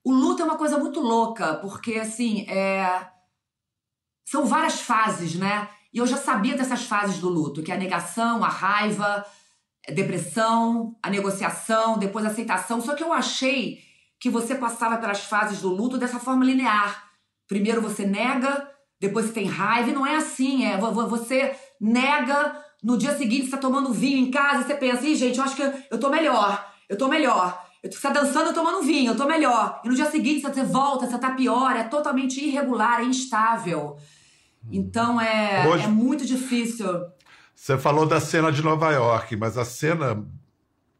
O 0.03 0.13
luto 0.13 0.41
é 0.41 0.45
uma 0.45 0.57
coisa 0.57 0.77
muito 0.77 0.99
louca, 0.99 1.55
porque, 1.55 1.95
assim, 1.95 2.49
é... 2.49 3.07
são 4.25 4.45
várias 4.45 4.79
fases, 4.79 5.35
né? 5.35 5.69
E 5.93 5.97
eu 5.99 6.07
já 6.07 6.17
sabia 6.17 6.55
dessas 6.55 6.83
fases 6.83 7.19
do 7.19 7.29
luto, 7.29 7.63
que 7.63 7.71
é 7.71 7.75
a 7.75 7.79
negação, 7.79 8.43
a 8.43 8.49
raiva, 8.49 9.25
a 9.87 9.91
depressão, 9.91 10.97
a 11.01 11.09
negociação, 11.09 11.97
depois 11.97 12.25
a 12.25 12.29
aceitação. 12.29 12.81
Só 12.81 12.93
que 12.93 13.03
eu 13.03 13.11
achei 13.13 13.79
que 14.19 14.29
você 14.29 14.55
passava 14.55 14.97
pelas 14.97 15.23
fases 15.23 15.61
do 15.61 15.69
luto 15.69 15.97
dessa 15.97 16.19
forma 16.19 16.45
linear. 16.45 17.09
Primeiro 17.47 17.81
você 17.81 18.05
nega, 18.05 18.69
depois 18.99 19.27
você 19.27 19.33
tem 19.33 19.45
raiva, 19.45 19.89
e 19.89 19.93
não 19.93 20.05
é 20.05 20.15
assim, 20.15 20.65
é 20.65 20.77
você 20.77 21.55
nega, 21.79 22.55
no 22.83 22.97
dia 22.97 23.15
seguinte 23.17 23.45
você 23.45 23.51
tá 23.51 23.57
tomando 23.57 23.93
vinho 23.93 24.17
em 24.17 24.31
casa, 24.31 24.61
e 24.61 24.63
você 24.65 24.75
pensa, 24.75 25.05
ih, 25.05 25.15
gente, 25.15 25.37
eu 25.37 25.43
acho 25.43 25.55
que 25.55 25.73
eu 25.91 25.99
tô 25.99 26.09
melhor, 26.09 26.71
eu 26.89 26.97
tô 26.97 27.07
melhor. 27.07 27.65
Você 27.83 28.01
tá 28.01 28.09
dançando, 28.09 28.53
tomando 28.53 28.81
vinho, 28.81 29.11
eu 29.11 29.15
tô 29.15 29.25
melhor. 29.25 29.81
E 29.83 29.87
no 29.87 29.95
dia 29.95 30.09
seguinte 30.09 30.41
você 30.41 30.63
volta, 30.63 31.07
você 31.07 31.17
tá 31.17 31.31
pior, 31.31 31.75
é 31.75 31.83
totalmente 31.83 32.43
irregular, 32.43 33.01
é 33.01 33.05
instável. 33.05 33.97
Então 34.71 35.21
é, 35.21 35.65
Hoje, 35.67 35.85
é 35.85 35.87
muito 35.87 36.25
difícil. 36.25 36.87
Você 37.55 37.77
falou 37.77 38.05
da 38.05 38.19
cena 38.19 38.51
de 38.51 38.61
Nova 38.61 38.91
York, 38.91 39.35
mas 39.35 39.57
a 39.57 39.63
cena 39.63 40.25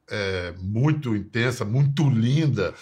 é 0.10 0.54
muito 0.60 1.16
intensa, 1.16 1.66
muito 1.66 2.08
linda. 2.10 2.74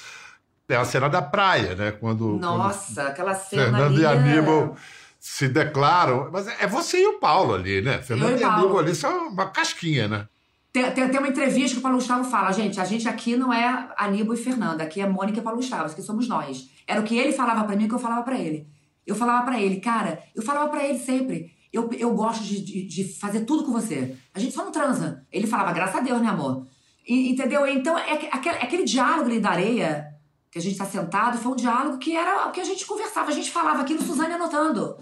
É 0.67 0.75
a 0.75 0.85
cena 0.85 1.07
da 1.07 1.21
praia, 1.21 1.75
né? 1.75 1.91
Quando, 1.91 2.37
Nossa, 2.37 2.95
quando 2.95 3.07
aquela 3.07 3.35
cena 3.35 3.63
Fernando 3.63 3.85
ali 3.85 4.01
e 4.01 4.05
Aníbal 4.05 4.75
é 4.75 5.04
se 5.25 5.49
declaram. 5.49 6.29
Mas 6.31 6.47
é 6.47 6.67
você 6.67 7.01
e 7.01 7.07
o 7.07 7.19
Paulo 7.19 7.55
ali, 7.55 7.81
né? 7.81 7.99
Fernando 7.99 8.39
e 8.39 8.43
Aníbal 8.43 8.77
ali 8.77 8.93
são 8.93 9.29
uma 9.29 9.49
casquinha, 9.49 10.07
né? 10.07 10.27
Tem, 10.71 10.91
tem, 10.91 11.09
tem, 11.09 11.19
uma 11.19 11.29
entrevista 11.29 11.71
que 11.71 11.79
o 11.79 11.81
Paulo 11.81 11.97
Gustavo 11.97 12.29
fala, 12.29 12.51
gente, 12.51 12.79
a 12.79 12.85
gente 12.85 13.09
aqui 13.09 13.35
não 13.35 13.51
é 13.51 13.89
Aníbal 13.97 14.35
e 14.35 14.37
Fernanda, 14.37 14.83
aqui 14.83 15.01
é 15.01 15.09
Mônica 15.09 15.39
e 15.39 15.41
Paulo 15.41 15.57
Gustavo, 15.57 15.85
aqui 15.85 16.01
somos 16.01 16.27
nós. 16.27 16.69
Era 16.85 17.01
o 17.01 17.03
que 17.03 17.17
ele 17.17 17.31
falava 17.31 17.63
para 17.63 17.75
mim, 17.75 17.85
o 17.85 17.87
que 17.87 17.95
eu 17.95 17.99
falava 17.99 18.21
para 18.21 18.37
ele. 18.37 18.67
Eu 19.07 19.15
falava 19.15 19.43
para 19.43 19.59
ele, 19.59 19.79
cara, 19.79 20.21
eu 20.35 20.43
falava 20.43 20.69
para 20.69 20.85
ele 20.85 20.99
sempre, 20.99 21.51
eu, 21.73 21.89
eu 21.93 22.13
gosto 22.13 22.43
de, 22.43 22.63
de, 22.63 22.85
de, 22.85 23.13
fazer 23.15 23.41
tudo 23.41 23.63
com 23.63 23.71
você. 23.71 24.15
A 24.33 24.39
gente 24.39 24.53
só 24.53 24.63
não 24.63 24.71
transa. 24.71 25.25
Ele 25.31 25.47
falava, 25.47 25.73
graças 25.73 25.95
a 25.95 26.01
Deus, 26.01 26.21
né, 26.21 26.27
amor? 26.27 26.67
E, 27.07 27.31
entendeu? 27.31 27.65
Então, 27.65 27.97
é, 27.97 28.29
aquele, 28.31 28.57
aquele 28.57 28.83
diálogo 28.83 29.29
ali 29.29 29.39
da 29.39 29.49
areia, 29.49 30.05
que 30.51 30.59
a 30.59 30.61
gente 30.61 30.77
tá 30.77 30.85
sentado, 30.85 31.37
foi 31.37 31.51
um 31.51 31.55
diálogo 31.55 31.97
que 31.97 32.15
era 32.15 32.47
o 32.47 32.51
que 32.51 32.61
a 32.61 32.63
gente 32.63 32.85
conversava, 32.85 33.29
a 33.29 33.33
gente 33.33 33.49
falava 33.49 33.81
aqui 33.81 33.95
no 33.95 34.03
Suzane 34.03 34.33
anotando. 34.33 34.97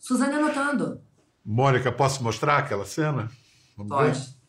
Suzane 0.00 0.34
anotando. 0.34 1.02
Mônica, 1.44 1.92
posso 1.92 2.22
mostrar 2.22 2.56
aquela 2.56 2.86
cena? 2.86 3.30
Vamos 3.76 3.92
Pode. 3.92 4.18
Ver? 4.18 4.40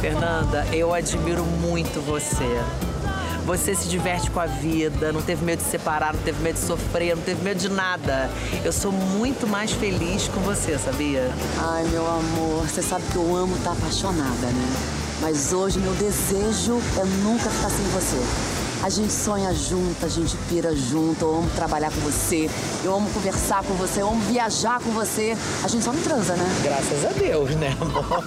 Fernanda, 0.00 0.66
eu 0.74 0.92
admiro 0.92 1.44
muito 1.44 2.00
você. 2.02 2.44
Você 3.46 3.74
se 3.74 3.88
diverte 3.88 4.30
com 4.30 4.40
a 4.40 4.46
vida, 4.46 5.10
não 5.10 5.22
teve 5.22 5.44
medo 5.44 5.62
de 5.62 5.68
separar, 5.68 6.12
não 6.14 6.22
teve 6.22 6.42
medo 6.42 6.54
de 6.54 6.66
sofrer, 6.66 7.16
não 7.16 7.22
teve 7.22 7.42
medo 7.42 7.58
de 7.58 7.68
nada. 7.70 8.30
Eu 8.62 8.72
sou 8.72 8.92
muito 8.92 9.46
mais 9.46 9.72
feliz 9.72 10.28
com 10.28 10.40
você, 10.40 10.78
sabia? 10.78 11.30
Ai, 11.58 11.84
meu 11.84 12.06
amor, 12.06 12.68
você 12.68 12.82
sabe 12.82 13.04
que 13.10 13.16
eu 13.16 13.34
amo 13.34 13.56
estar 13.56 13.72
apaixonada, 13.72 14.46
né? 14.46 14.99
Mas 15.20 15.52
hoje 15.52 15.78
meu 15.78 15.94
desejo 15.94 16.80
é 16.98 17.04
nunca 17.22 17.50
ficar 17.50 17.70
sem 17.70 17.84
você. 17.88 18.16
A 18.82 18.88
gente 18.88 19.12
sonha 19.12 19.52
junto, 19.52 20.06
a 20.06 20.08
gente 20.08 20.34
pira 20.48 20.74
junto. 20.74 21.22
Eu 21.22 21.36
amo 21.36 21.50
trabalhar 21.50 21.90
com 21.90 22.00
você, 22.00 22.48
eu 22.82 22.94
amo 22.96 23.10
conversar 23.10 23.62
com 23.62 23.74
você, 23.74 24.00
eu 24.00 24.08
amo 24.08 24.20
viajar 24.22 24.80
com 24.80 24.90
você. 24.92 25.36
A 25.62 25.68
gente 25.68 25.84
só 25.84 25.92
não 25.92 26.00
transa, 26.02 26.34
né? 26.34 26.44
Graças 26.62 27.04
a 27.04 27.12
Deus, 27.12 27.50
né, 27.56 27.76
amor? 27.78 28.24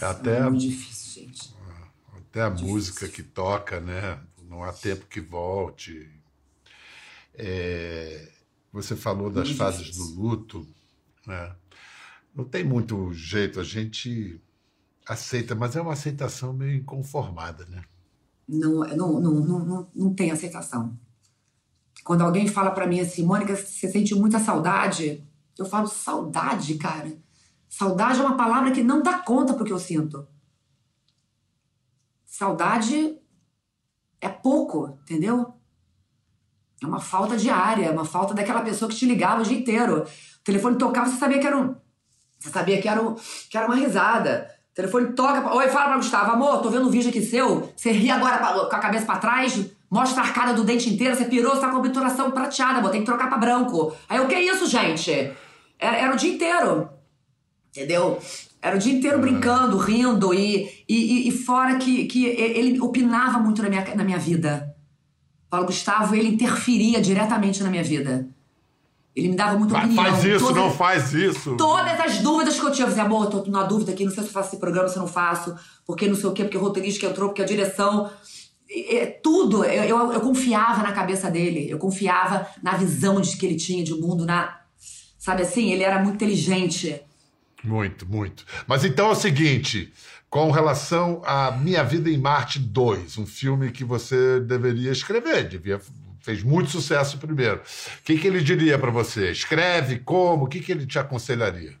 É 0.00 0.04
até, 0.04 0.36
É 0.38 0.42
muito 0.42 0.60
difícil, 0.60 1.22
gente. 1.24 1.54
até 2.16 2.42
a 2.42 2.50
música 2.50 3.08
que 3.08 3.22
toca, 3.22 3.80
né? 3.80 4.18
Não 4.48 4.62
há 4.62 4.72
tempo 4.72 5.06
que 5.06 5.20
volte. 5.20 6.21
É, 7.34 8.30
você 8.72 8.96
falou 8.96 9.30
das 9.30 9.48
Muito 9.48 9.58
fases 9.58 9.86
difícil. 9.86 10.14
do 10.16 10.20
luto, 10.20 10.68
né? 11.26 11.54
Não 12.34 12.44
tem 12.44 12.64
muito 12.64 13.12
jeito, 13.12 13.60
a 13.60 13.64
gente 13.64 14.40
aceita, 15.06 15.54
mas 15.54 15.76
é 15.76 15.80
uma 15.80 15.92
aceitação 15.92 16.52
meio 16.52 16.76
inconformada, 16.76 17.66
né? 17.66 17.82
Não, 18.48 18.80
não, 18.80 19.20
não, 19.20 19.34
não, 19.40 19.64
não, 19.64 19.90
não 19.94 20.14
tem 20.14 20.30
aceitação. 20.30 20.98
Quando 22.04 22.22
alguém 22.22 22.48
fala 22.48 22.70
pra 22.70 22.86
mim 22.86 23.00
assim, 23.00 23.24
Mônica, 23.24 23.54
você 23.54 23.88
sente 23.88 24.14
muita 24.14 24.38
saudade? 24.38 25.26
Eu 25.58 25.66
falo, 25.66 25.86
saudade, 25.86 26.74
cara? 26.74 27.16
Saudade 27.68 28.20
é 28.20 28.22
uma 28.22 28.36
palavra 28.36 28.72
que 28.72 28.82
não 28.82 29.02
dá 29.02 29.18
conta 29.18 29.54
pro 29.54 29.64
que 29.64 29.72
eu 29.72 29.78
sinto. 29.78 30.26
Saudade 32.24 33.18
é 34.20 34.28
pouco, 34.28 34.98
entendeu? 35.02 35.54
É 36.82 36.86
uma 36.86 37.00
falta 37.00 37.36
diária, 37.36 37.86
é 37.86 37.90
uma 37.90 38.04
falta 38.04 38.34
daquela 38.34 38.60
pessoa 38.62 38.88
que 38.90 38.96
te 38.96 39.06
ligava 39.06 39.40
o 39.42 39.44
dia 39.44 39.56
inteiro. 39.58 40.02
O 40.02 40.44
telefone 40.44 40.76
tocava, 40.76 41.08
você 41.08 41.16
sabia 41.16 41.38
que 41.38 41.46
era 41.46 41.56
um. 41.56 41.74
Você 42.40 42.50
sabia 42.50 42.82
que 42.82 42.88
era, 42.88 43.00
um, 43.00 43.14
que 43.48 43.56
era 43.56 43.66
uma 43.66 43.76
risada. 43.76 44.50
O 44.72 44.74
telefone 44.74 45.12
toca. 45.12 45.54
Oi, 45.54 45.68
fala 45.68 45.86
pra 45.88 45.96
Gustavo, 45.98 46.32
amor, 46.32 46.60
tô 46.60 46.70
vendo 46.70 46.86
um 46.88 46.90
vídeo 46.90 47.10
aqui 47.10 47.22
seu. 47.22 47.72
Você 47.76 47.92
ri 47.92 48.10
agora 48.10 48.38
com 48.38 48.76
a 48.76 48.78
cabeça 48.80 49.06
pra 49.06 49.18
trás, 49.18 49.64
mostra 49.90 50.22
a 50.22 50.26
arcada 50.26 50.54
do 50.54 50.64
dente 50.64 50.88
inteiro, 50.92 51.14
você 51.14 51.24
pirou, 51.26 51.54
você 51.54 51.60
tá 51.60 51.68
com 51.68 51.76
a 51.76 51.78
obturação 51.78 52.30
prateada, 52.32 52.78
amor, 52.78 52.90
tem 52.90 53.00
que 53.00 53.06
trocar 53.06 53.28
pra 53.28 53.38
branco. 53.38 53.94
Aí 54.08 54.18
o 54.18 54.26
que 54.26 54.34
é 54.34 54.42
isso, 54.42 54.66
gente? 54.66 55.10
Era, 55.78 55.96
era 55.96 56.12
o 56.14 56.16
dia 56.16 56.32
inteiro. 56.34 56.88
Entendeu? 57.70 58.18
Era 58.60 58.76
o 58.76 58.78
dia 58.78 58.92
inteiro 58.92 59.18
brincando, 59.18 59.76
rindo 59.76 60.32
e, 60.34 60.84
e, 60.88 60.94
e- 60.96 61.28
e 61.28 61.30
fora 61.32 61.76
que, 61.76 62.04
que 62.06 62.26
ele 62.26 62.80
opinava 62.80 63.38
muito 63.38 63.62
na 63.62 63.68
minha, 63.68 63.94
na 63.94 64.04
minha 64.04 64.18
vida. 64.18 64.74
Paulo 65.52 65.66
Gustavo, 65.66 66.14
ele 66.14 66.28
interferia 66.28 66.98
diretamente 66.98 67.62
na 67.62 67.68
minha 67.68 67.84
vida. 67.84 68.26
Ele 69.14 69.28
me 69.28 69.36
dava 69.36 69.58
muita 69.58 69.76
opinião. 69.76 70.02
faz 70.02 70.24
isso, 70.24 70.38
Todas- 70.46 70.56
não 70.56 70.70
faz 70.70 71.12
isso. 71.12 71.56
Todas 71.58 72.00
as 72.00 72.18
dúvidas 72.20 72.58
que 72.58 72.64
eu 72.64 72.72
tinha, 72.72 72.84
eu 72.86 72.88
dizia, 72.88 73.02
amor, 73.02 73.26
tô 73.26 73.44
na 73.50 73.62
dúvida 73.64 73.92
aqui, 73.92 74.02
não 74.06 74.10
sei 74.10 74.22
se 74.22 74.30
eu 74.30 74.32
faço 74.32 74.48
esse 74.48 74.56
programa, 74.56 74.88
se 74.88 74.96
eu 74.96 75.02
não 75.02 75.06
faço, 75.06 75.54
porque 75.86 76.08
não 76.08 76.14
sei 76.16 76.24
o 76.30 76.32
quê, 76.32 76.44
porque 76.44 76.56
o 76.56 76.60
roteirista 76.62 77.00
que 77.00 77.06
entrou, 77.06 77.28
porque 77.28 77.42
a 77.42 77.44
direção. 77.44 78.10
E- 78.66 79.04
tudo, 79.22 79.62
eu, 79.62 79.84
eu, 79.84 80.12
eu 80.14 80.20
confiava 80.22 80.82
na 80.82 80.92
cabeça 80.92 81.30
dele, 81.30 81.68
eu 81.68 81.76
confiava 81.76 82.46
na 82.62 82.72
visão 82.78 83.20
de 83.20 83.36
que 83.36 83.44
ele 83.44 83.56
tinha 83.56 83.84
de 83.84 83.92
mundo, 83.92 84.24
na. 84.24 84.58
Sabe 85.18 85.42
assim? 85.42 85.70
Ele 85.70 85.82
era 85.82 85.98
muito 86.02 86.14
inteligente. 86.14 86.98
Muito, 87.62 88.06
muito. 88.06 88.46
Mas 88.66 88.86
então 88.86 89.08
é 89.08 89.12
o 89.12 89.14
seguinte, 89.14 89.92
com 90.32 90.50
relação 90.50 91.20
a 91.26 91.50
Minha 91.50 91.84
Vida 91.84 92.08
em 92.08 92.16
Marte 92.16 92.58
2, 92.58 93.18
um 93.18 93.26
filme 93.26 93.70
que 93.70 93.84
você 93.84 94.40
deveria 94.40 94.90
escrever, 94.90 95.46
devia, 95.46 95.78
fez 96.22 96.42
muito 96.42 96.70
sucesso 96.70 97.18
primeiro. 97.18 97.56
O 97.58 98.02
que, 98.02 98.16
que 98.16 98.28
ele 98.28 98.40
diria 98.40 98.78
para 98.78 98.90
você? 98.90 99.30
Escreve 99.30 99.98
como? 99.98 100.46
O 100.46 100.48
que, 100.48 100.60
que 100.60 100.72
ele 100.72 100.86
te 100.86 100.98
aconselharia? 100.98 101.74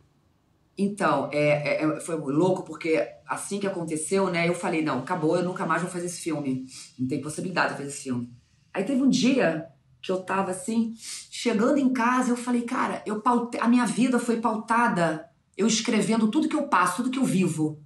Então, 0.76 1.30
é, 1.32 1.82
é- 1.82 1.82
é- 1.82 2.00
foi 2.00 2.14
louco, 2.16 2.62
porque 2.62 3.08
assim 3.26 3.58
que 3.58 3.66
aconteceu, 3.66 4.28
né, 4.28 4.46
eu 4.46 4.54
falei, 4.54 4.82
não, 4.82 4.98
acabou, 4.98 5.34
eu 5.34 5.44
nunca 5.44 5.64
mais 5.64 5.80
vou 5.80 5.90
fazer 5.90 6.04
esse 6.04 6.20
filme. 6.20 6.66
Não 6.98 7.08
tem 7.08 7.22
possibilidade 7.22 7.70
de 7.70 7.78
fazer 7.78 7.88
esse 7.88 8.02
filme. 8.02 8.30
Aí 8.74 8.84
teve 8.84 9.00
um 9.00 9.08
dia 9.08 9.64
que 10.02 10.12
eu 10.12 10.22
tava 10.22 10.50
assim, 10.50 10.92
chegando 11.30 11.78
em 11.78 11.90
casa, 11.90 12.28
eu 12.28 12.36
falei, 12.36 12.62
cara, 12.62 13.02
eu 13.06 13.22
paute... 13.22 13.56
a 13.58 13.66
minha 13.66 13.86
vida 13.86 14.18
foi 14.18 14.42
pautada 14.42 15.32
eu 15.56 15.66
escrevendo 15.66 16.28
tudo 16.28 16.48
que 16.48 16.56
eu 16.56 16.66
passo, 16.68 16.96
tudo 16.96 17.10
que 17.10 17.18
eu 17.18 17.24
vivo, 17.24 17.80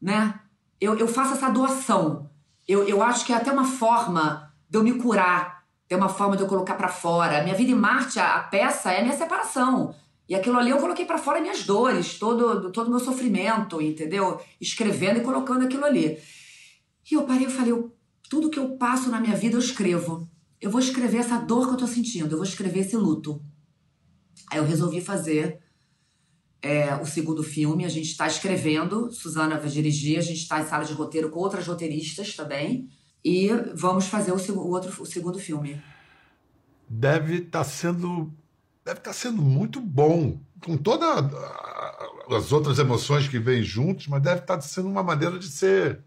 né? 0.00 0.40
Eu, 0.80 0.96
eu 0.96 1.06
faço 1.06 1.34
essa 1.34 1.50
doação. 1.50 2.30
Eu, 2.66 2.84
eu 2.84 3.02
acho 3.02 3.24
que 3.26 3.32
é 3.32 3.36
até 3.36 3.52
uma 3.52 3.64
forma 3.64 4.52
de 4.68 4.78
eu 4.78 4.82
me 4.82 4.94
curar, 4.94 5.64
é 5.88 5.96
uma 5.96 6.08
forma 6.08 6.36
de 6.36 6.42
eu 6.42 6.48
colocar 6.48 6.74
pra 6.74 6.88
fora. 6.88 7.42
Minha 7.42 7.54
vida 7.54 7.70
em 7.72 7.74
Marte, 7.74 8.18
a, 8.20 8.36
a 8.36 8.42
peça, 8.44 8.92
é 8.92 9.00
a 9.00 9.02
minha 9.02 9.16
separação. 9.16 9.94
E 10.28 10.34
aquilo 10.34 10.56
ali 10.58 10.70
eu 10.70 10.78
coloquei 10.78 11.04
pra 11.04 11.18
fora 11.18 11.40
minhas 11.40 11.64
dores, 11.64 12.16
todo 12.18 12.70
todo 12.70 12.86
o 12.86 12.90
meu 12.90 13.00
sofrimento, 13.00 13.82
entendeu? 13.82 14.40
Escrevendo 14.60 15.18
e 15.18 15.24
colocando 15.24 15.64
aquilo 15.64 15.84
ali. 15.84 16.16
E 17.10 17.14
eu 17.14 17.24
parei 17.24 17.46
e 17.48 17.50
falei, 17.50 17.72
eu- 17.72 17.92
tudo 18.28 18.48
que 18.48 18.58
eu 18.58 18.76
passo 18.76 19.10
na 19.10 19.20
minha 19.20 19.34
vida 19.34 19.56
eu 19.56 19.60
escrevo. 19.60 20.28
Eu 20.60 20.70
vou 20.70 20.80
escrever 20.80 21.18
essa 21.18 21.36
dor 21.38 21.66
que 21.66 21.72
eu 21.74 21.78
tô 21.78 21.86
sentindo, 21.88 22.32
eu 22.32 22.38
vou 22.38 22.44
escrever 22.46 22.80
esse 22.80 22.96
luto. 22.96 23.42
Aí 24.52 24.58
eu 24.58 24.64
resolvi 24.64 25.00
fazer 25.00 25.58
é, 26.62 26.94
o 26.96 27.06
segundo 27.06 27.42
filme, 27.42 27.84
a 27.84 27.88
gente 27.88 28.10
está 28.10 28.26
escrevendo, 28.26 29.10
Suzana 29.10 29.58
vai 29.58 29.68
dirigir, 29.68 30.18
a 30.18 30.22
gente 30.22 30.38
está 30.38 30.60
em 30.60 30.66
sala 30.66 30.84
de 30.84 30.92
roteiro 30.92 31.30
com 31.30 31.40
outras 31.40 31.66
roteiristas 31.66 32.34
também. 32.34 32.88
E 33.24 33.48
vamos 33.74 34.06
fazer 34.06 34.32
o, 34.32 34.36
o 34.36 34.68
outro, 34.68 35.02
o 35.02 35.06
segundo 35.06 35.38
filme. 35.38 35.80
Deve 36.88 37.36
estar 37.36 37.64
sendo 37.64 38.32
deve 38.84 38.98
estar 38.98 39.12
sendo 39.12 39.40
muito 39.42 39.80
bom, 39.80 40.40
com 40.64 40.76
todas 40.76 41.06
as 42.30 42.50
outras 42.50 42.78
emoções 42.78 43.28
que 43.28 43.38
vêm 43.38 43.62
juntos, 43.62 44.08
mas 44.08 44.22
deve 44.22 44.40
estar 44.40 44.60
sendo 44.62 44.88
uma 44.88 45.02
maneira 45.02 45.38
de 45.38 45.48
ser 45.48 46.02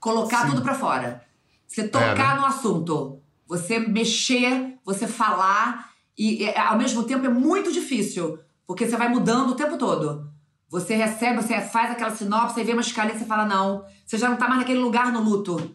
Colocar 0.00 0.48
tudo 0.48 0.62
pra 0.62 0.74
fora. 0.74 1.22
Você 1.66 1.86
tocar 1.86 2.32
É, 2.32 2.34
né? 2.34 2.34
no 2.36 2.46
assunto. 2.46 3.20
Você 3.46 3.78
mexer, 3.78 4.78
você 4.84 5.06
falar. 5.06 5.90
E 6.16 6.44
é, 6.44 6.58
ao 6.58 6.78
mesmo 6.78 7.04
tempo 7.04 7.26
é 7.26 7.28
muito 7.28 7.70
difícil. 7.70 8.38
Porque 8.70 8.86
você 8.86 8.96
vai 8.96 9.08
mudando 9.08 9.50
o 9.50 9.56
tempo 9.56 9.76
todo. 9.76 10.30
Você 10.68 10.94
recebe, 10.94 11.42
você 11.42 11.60
faz 11.60 11.90
aquela 11.90 12.14
sinopse, 12.14 12.60
aí 12.60 12.64
vê 12.64 12.70
uma 12.70 12.80
escaleta 12.80 13.16
e 13.16 13.18
você 13.18 13.24
fala, 13.24 13.44
não. 13.44 13.84
Você 14.06 14.16
já 14.16 14.28
não 14.28 14.36
tá 14.36 14.46
mais 14.46 14.60
naquele 14.60 14.78
lugar 14.78 15.10
no 15.10 15.20
luto. 15.20 15.74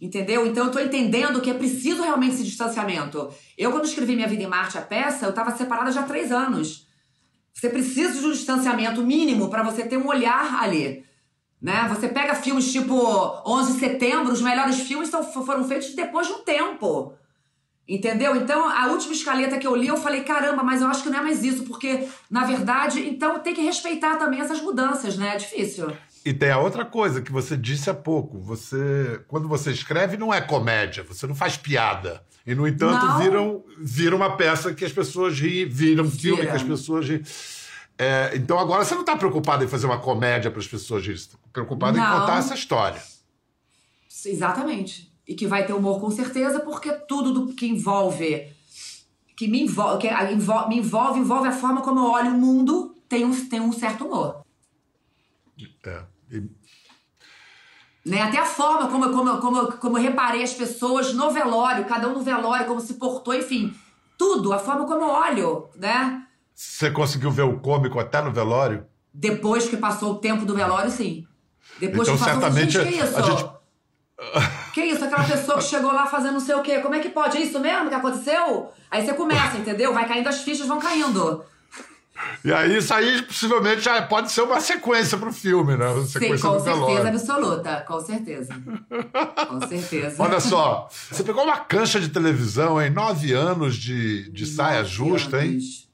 Entendeu? 0.00 0.46
Então 0.46 0.64
eu 0.64 0.72
tô 0.72 0.78
entendendo 0.78 1.42
que 1.42 1.50
é 1.50 1.52
preciso 1.52 2.02
realmente 2.02 2.36
esse 2.36 2.44
distanciamento. 2.44 3.28
Eu, 3.58 3.70
quando 3.70 3.84
escrevi 3.84 4.16
Minha 4.16 4.28
Vida 4.28 4.44
em 4.44 4.46
Marte, 4.46 4.78
a 4.78 4.80
peça, 4.80 5.26
eu 5.26 5.34
tava 5.34 5.54
separada 5.54 5.92
já 5.92 6.00
há 6.00 6.04
três 6.04 6.32
anos. 6.32 6.88
Você 7.52 7.68
precisa 7.68 8.18
de 8.18 8.26
um 8.26 8.32
distanciamento 8.32 9.04
mínimo 9.04 9.50
pra 9.50 9.62
você 9.62 9.84
ter 9.84 9.98
um 9.98 10.08
olhar 10.08 10.62
ali. 10.62 11.04
Né? 11.60 11.86
Você 11.90 12.08
pega 12.08 12.34
filmes 12.34 12.72
tipo 12.72 12.94
11 13.46 13.74
de 13.74 13.78
setembro, 13.78 14.32
os 14.32 14.40
melhores 14.40 14.80
filmes 14.80 15.10
foram 15.10 15.68
feitos 15.68 15.94
depois 15.94 16.28
de 16.28 16.32
um 16.32 16.38
tempo. 16.38 17.12
Entendeu? 17.88 18.36
Então, 18.36 18.68
a 18.68 18.86
última 18.86 19.12
escaleta 19.12 19.58
que 19.58 19.66
eu 19.66 19.74
li, 19.74 19.88
eu 19.88 19.96
falei, 19.96 20.22
caramba, 20.22 20.62
mas 20.62 20.80
eu 20.80 20.86
acho 20.88 21.02
que 21.02 21.10
não 21.10 21.18
é 21.18 21.22
mais 21.22 21.42
isso, 21.42 21.64
porque, 21.64 22.08
na 22.30 22.44
verdade, 22.44 23.00
então 23.00 23.40
tem 23.40 23.52
que 23.54 23.60
respeitar 23.60 24.16
também 24.16 24.40
essas 24.40 24.60
mudanças, 24.60 25.16
né? 25.16 25.34
É 25.34 25.36
difícil. 25.36 25.92
E 26.24 26.32
tem 26.32 26.50
a 26.50 26.58
outra 26.58 26.84
coisa 26.84 27.20
que 27.20 27.32
você 27.32 27.56
disse 27.56 27.90
há 27.90 27.94
pouco. 27.94 28.38
Você, 28.40 29.20
quando 29.26 29.48
você 29.48 29.72
escreve, 29.72 30.16
não 30.16 30.32
é 30.32 30.40
comédia, 30.40 31.02
você 31.02 31.26
não 31.26 31.34
faz 31.34 31.56
piada. 31.56 32.22
E, 32.46 32.54
no 32.54 32.66
entanto, 32.66 33.04
Não. 33.04 33.18
viram, 33.18 33.64
vira 33.78 34.14
uma 34.14 34.36
peça 34.36 34.72
que 34.72 34.84
as 34.84 34.92
pessoas 34.92 35.38
riem, 35.38 35.66
viram 35.68 36.04
um 36.04 36.10
filme 36.10 36.42
que 36.42 36.48
as 36.48 36.62
pessoas 36.62 37.08
riem. 37.08 37.22
É, 37.98 38.32
então 38.34 38.58
agora 38.58 38.84
você 38.84 38.94
não 38.94 39.02
está 39.02 39.16
preocupado 39.16 39.64
em 39.64 39.68
fazer 39.68 39.86
uma 39.86 39.98
comédia 39.98 40.50
para 40.50 40.60
as 40.60 40.66
pessoas 40.66 41.02
rirem, 41.02 41.18
você 41.18 41.26
está 41.26 41.38
preocupado 41.52 41.98
em 41.98 42.00
Não. 42.00 42.20
contar 42.20 42.38
essa 42.38 42.54
história. 42.54 43.02
Exatamente. 44.24 45.11
E 45.26 45.34
que 45.34 45.46
vai 45.46 45.64
ter 45.66 45.72
humor 45.72 46.00
com 46.00 46.10
certeza, 46.10 46.60
porque 46.60 46.92
tudo 46.92 47.32
do 47.32 47.54
que 47.54 47.66
envolve. 47.66 48.52
Que 49.36 49.46
me 49.48 49.62
envolve, 49.62 50.00
que 50.00 50.08
a- 50.08 50.32
envol- 50.32 50.68
me 50.68 50.78
envolve, 50.78 51.18
envolve 51.20 51.48
a 51.48 51.52
forma 51.52 51.80
como 51.80 52.00
eu 52.00 52.04
olho 52.10 52.30
o 52.30 52.38
mundo, 52.38 52.96
tem 53.08 53.24
um, 53.24 53.48
tem 53.48 53.60
um 53.60 53.72
certo 53.72 54.04
humor. 54.06 54.42
É. 55.84 56.02
E- 56.30 56.50
Né? 58.04 58.20
Até 58.20 58.38
a 58.38 58.44
forma 58.44 58.88
como, 58.88 59.04
eu- 59.04 59.12
como, 59.12 59.38
como, 59.38 59.72
como 59.74 59.98
eu 59.98 60.02
reparei 60.02 60.42
as 60.42 60.52
pessoas 60.52 61.14
no 61.14 61.30
velório, 61.30 61.84
cada 61.84 62.08
um 62.08 62.14
no 62.14 62.22
velório, 62.22 62.66
como 62.66 62.80
se 62.80 62.94
portou, 62.94 63.32
enfim. 63.32 63.72
Tudo, 64.18 64.52
a 64.52 64.58
forma 64.58 64.84
como 64.86 65.02
eu 65.04 65.08
olho, 65.08 65.68
né? 65.76 66.26
Você 66.54 66.90
conseguiu 66.90 67.30
ver 67.30 67.42
o 67.42 67.60
cômico 67.60 67.98
até 68.00 68.20
no 68.20 68.32
velório? 68.32 68.86
Depois 69.14 69.68
que 69.68 69.76
passou 69.76 70.12
o 70.14 70.18
tempo 70.18 70.44
do 70.44 70.54
velório, 70.54 70.90
sim. 70.90 71.26
Depois 71.78 72.08
Então, 72.08 72.18
que 72.18 72.24
passou, 72.24 72.40
certamente, 72.40 72.72
gente, 72.72 72.88
que 72.88 72.94
isso? 73.04 73.16
a 73.16 73.22
gente- 73.22 73.50
Que 74.72 74.80
isso? 74.82 75.04
Aquela 75.04 75.24
pessoa 75.24 75.58
que 75.58 75.64
chegou 75.64 75.92
lá 75.92 76.06
fazendo 76.06 76.34
não 76.34 76.40
sei 76.40 76.54
o 76.54 76.62
quê. 76.62 76.78
Como 76.78 76.94
é 76.94 77.00
que 77.00 77.10
pode? 77.10 77.36
É 77.36 77.40
isso 77.42 77.58
mesmo 77.60 77.88
que 77.88 77.94
aconteceu? 77.94 78.70
Aí 78.90 79.04
você 79.04 79.12
começa, 79.12 79.56
entendeu? 79.58 79.92
Vai 79.92 80.08
caindo 80.08 80.28
as 80.28 80.42
fichas, 80.42 80.66
vão 80.66 80.78
caindo. 80.78 81.44
E 82.44 82.52
aí, 82.52 82.76
isso 82.76 82.92
aí 82.94 83.22
possivelmente 83.22 83.80
já 83.80 84.00
pode 84.02 84.30
ser 84.30 84.42
uma 84.42 84.60
sequência 84.60 85.18
pro 85.18 85.32
filme, 85.32 85.76
né? 85.76 85.88
Uma 85.88 86.02
Sim, 86.02 86.08
sequência 86.08 86.48
com 86.48 86.56
do 86.56 86.62
certeza 86.62 86.86
velório. 86.86 87.08
absoluta. 87.08 87.84
Com 87.86 88.00
certeza. 88.00 88.54
Com 89.48 89.68
certeza. 89.68 90.22
Olha 90.22 90.40
só, 90.40 90.88
você 91.10 91.24
pegou 91.24 91.42
uma 91.44 91.56
cancha 91.58 91.98
de 92.00 92.08
televisão 92.10 92.80
em 92.80 92.90
nove 92.90 93.32
anos 93.32 93.76
de, 93.76 94.30
de 94.30 94.46
saia 94.46 94.78
Nove 94.78 94.90
justa, 94.90 95.44
hein? 95.44 95.52
anos. 95.52 95.88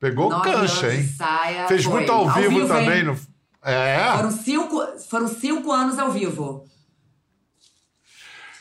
Pegou 0.00 0.30
Nove 0.30 0.50
cancha, 0.50 0.94
hein? 0.94 1.08
saia, 1.16 1.66
Fez 1.66 1.84
foi. 1.84 1.92
muito 1.94 2.12
ao, 2.12 2.30
vivo, 2.30 2.60
hein? 2.60 2.68
também. 2.68 3.02
No... 3.04 3.18
É? 3.62 4.12
Foram 4.16 4.30
cinco, 4.30 4.86
foram 5.10 5.28
cinco 5.28 5.72
anos 5.72 5.98
ao 5.98 6.10
vivo. 6.10 6.64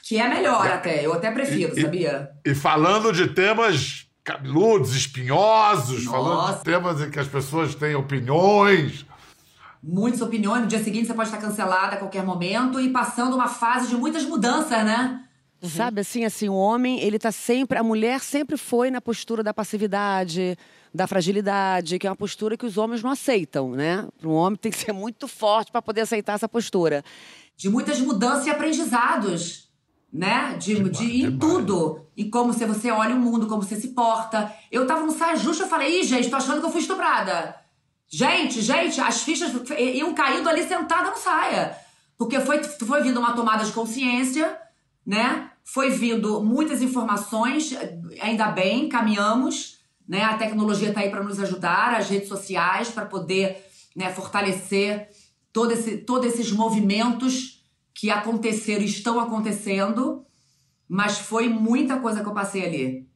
Que 0.08 0.18
é 0.20 0.30
melhor 0.30 0.68
até, 0.68 1.04
eu 1.04 1.14
até 1.14 1.32
prefiro, 1.32 1.78
E- 1.78 1.82
sabia? 1.82 2.30
E 2.46 2.54
falando 2.54 3.12
de 3.12 3.28
temas 3.30 4.06
cabeludos, 4.24 4.96
espinhosos, 4.96 6.06
Nossa. 6.06 6.18
falando 6.18 6.58
de 6.58 6.64
temas 6.64 7.02
em 7.02 7.10
que 7.10 7.20
as 7.20 7.28
pessoas 7.28 7.74
têm 7.74 7.96
opiniões. 7.96 9.04
Muitas 9.82 10.22
opiniões, 10.22 10.62
no 10.62 10.68
dia 10.68 10.84
seguinte 10.84 11.08
você 11.08 11.14
pode 11.16 11.30
estar 11.30 11.42
cancelada 11.42 11.96
a 11.96 11.98
qualquer 11.98 12.24
momento 12.24 12.80
e 12.80 12.90
passando 12.92 13.34
uma 13.36 13.48
fase 13.48 13.88
de 13.88 13.96
muitas 13.96 14.24
mudanças, 14.24 14.86
né? 14.86 15.24
Sabe 15.64 16.02
assim, 16.02 16.24
assim, 16.24 16.50
o 16.50 16.54
homem, 16.54 17.00
ele 17.02 17.18
tá 17.18 17.32
sempre, 17.32 17.80
a 17.80 17.84
mulher 17.84 18.20
sempre 18.20 18.58
foi 18.58 18.92
na 18.92 19.02
postura 19.02 19.42
da 19.42 19.56
passividade, 19.56 20.56
da 20.94 21.08
fragilidade, 21.08 21.98
que 21.98 22.06
é 22.06 22.10
uma 22.12 22.16
postura 22.16 22.56
que 22.56 22.66
os 22.66 22.78
homens 22.78 23.02
não 23.02 23.10
aceitam, 23.10 23.72
né? 23.72 24.08
Um 24.24 24.34
homem 24.34 24.58
tem 24.58 24.72
que 24.72 24.78
ser 24.78 24.92
muito 24.92 25.28
forte 25.28 25.72
para 25.72 25.82
poder 25.82 26.02
aceitar 26.02 26.34
essa 26.34 26.48
postura. 26.48 27.04
De 27.58 27.70
muitas 27.70 28.00
mudanças 28.00 28.46
e 28.46 28.50
aprendizados, 28.52 29.65
né? 30.16 30.56
De, 30.58 30.82
de, 30.90 31.24
em 31.24 31.38
tudo. 31.38 32.02
Em 32.16 32.30
como 32.30 32.54
se 32.54 32.66
você 32.66 32.90
olha 32.90 33.14
o 33.14 33.20
mundo, 33.20 33.48
como 33.48 33.62
você 33.62 33.76
se 33.76 33.90
porta. 33.90 34.52
Eu 34.72 34.88
tava 34.88 35.06
no 35.06 35.12
saia 35.12 35.36
justa, 35.36 35.64
eu 35.64 35.68
falei, 35.68 36.00
ih, 36.00 36.04
gente, 36.04 36.30
tô 36.30 36.38
achando 36.38 36.62
que 36.62 36.66
eu 36.66 36.72
fui 36.72 36.80
estuprada. 36.80 37.54
Gente, 38.08 38.62
gente, 38.62 39.02
as 39.02 39.24
fichas 39.24 39.52
iam 39.78 40.14
caindo 40.14 40.48
ali 40.48 40.66
sentada 40.66 41.12
no 41.12 41.18
saia. 41.18 41.76
Porque 42.18 42.40
foi, 42.40 42.64
foi 42.64 43.04
vindo 43.04 43.20
uma 43.20 43.34
tomada 43.34 43.66
de 43.66 43.74
consciência, 43.74 44.58
né? 45.06 45.52
Foi 45.66 45.90
vindo 45.90 46.42
muitas 46.42 46.82
informações, 46.82 47.76
ainda 48.22 48.48
bem, 48.48 48.88
caminhamos, 48.88 49.80
né? 50.08 50.24
A 50.24 50.38
tecnologia 50.38 50.90
está 50.90 51.02
aí 51.02 51.10
para 51.10 51.24
nos 51.24 51.42
ajudar, 51.42 51.94
as 51.94 52.10
redes 52.10 52.30
sociais, 52.30 52.88
para 52.88 53.06
poder 53.06 53.66
né, 53.94 54.14
fortalecer 54.14 55.10
todo 55.52 55.72
esse, 55.74 55.98
todos 55.98 56.28
esses 56.34 56.52
movimentos 56.52 57.55
que 57.96 58.12
aconteceram 58.12 58.82
e 58.82 58.86
estão 58.86 59.20
acontecendo, 59.20 60.26
mas 60.88 61.18
foi 61.18 61.48
muita 61.48 61.98
coisa 61.98 62.22
que 62.22 62.28
eu 62.28 62.34
passei 62.34 62.66
ali. 62.66 63.08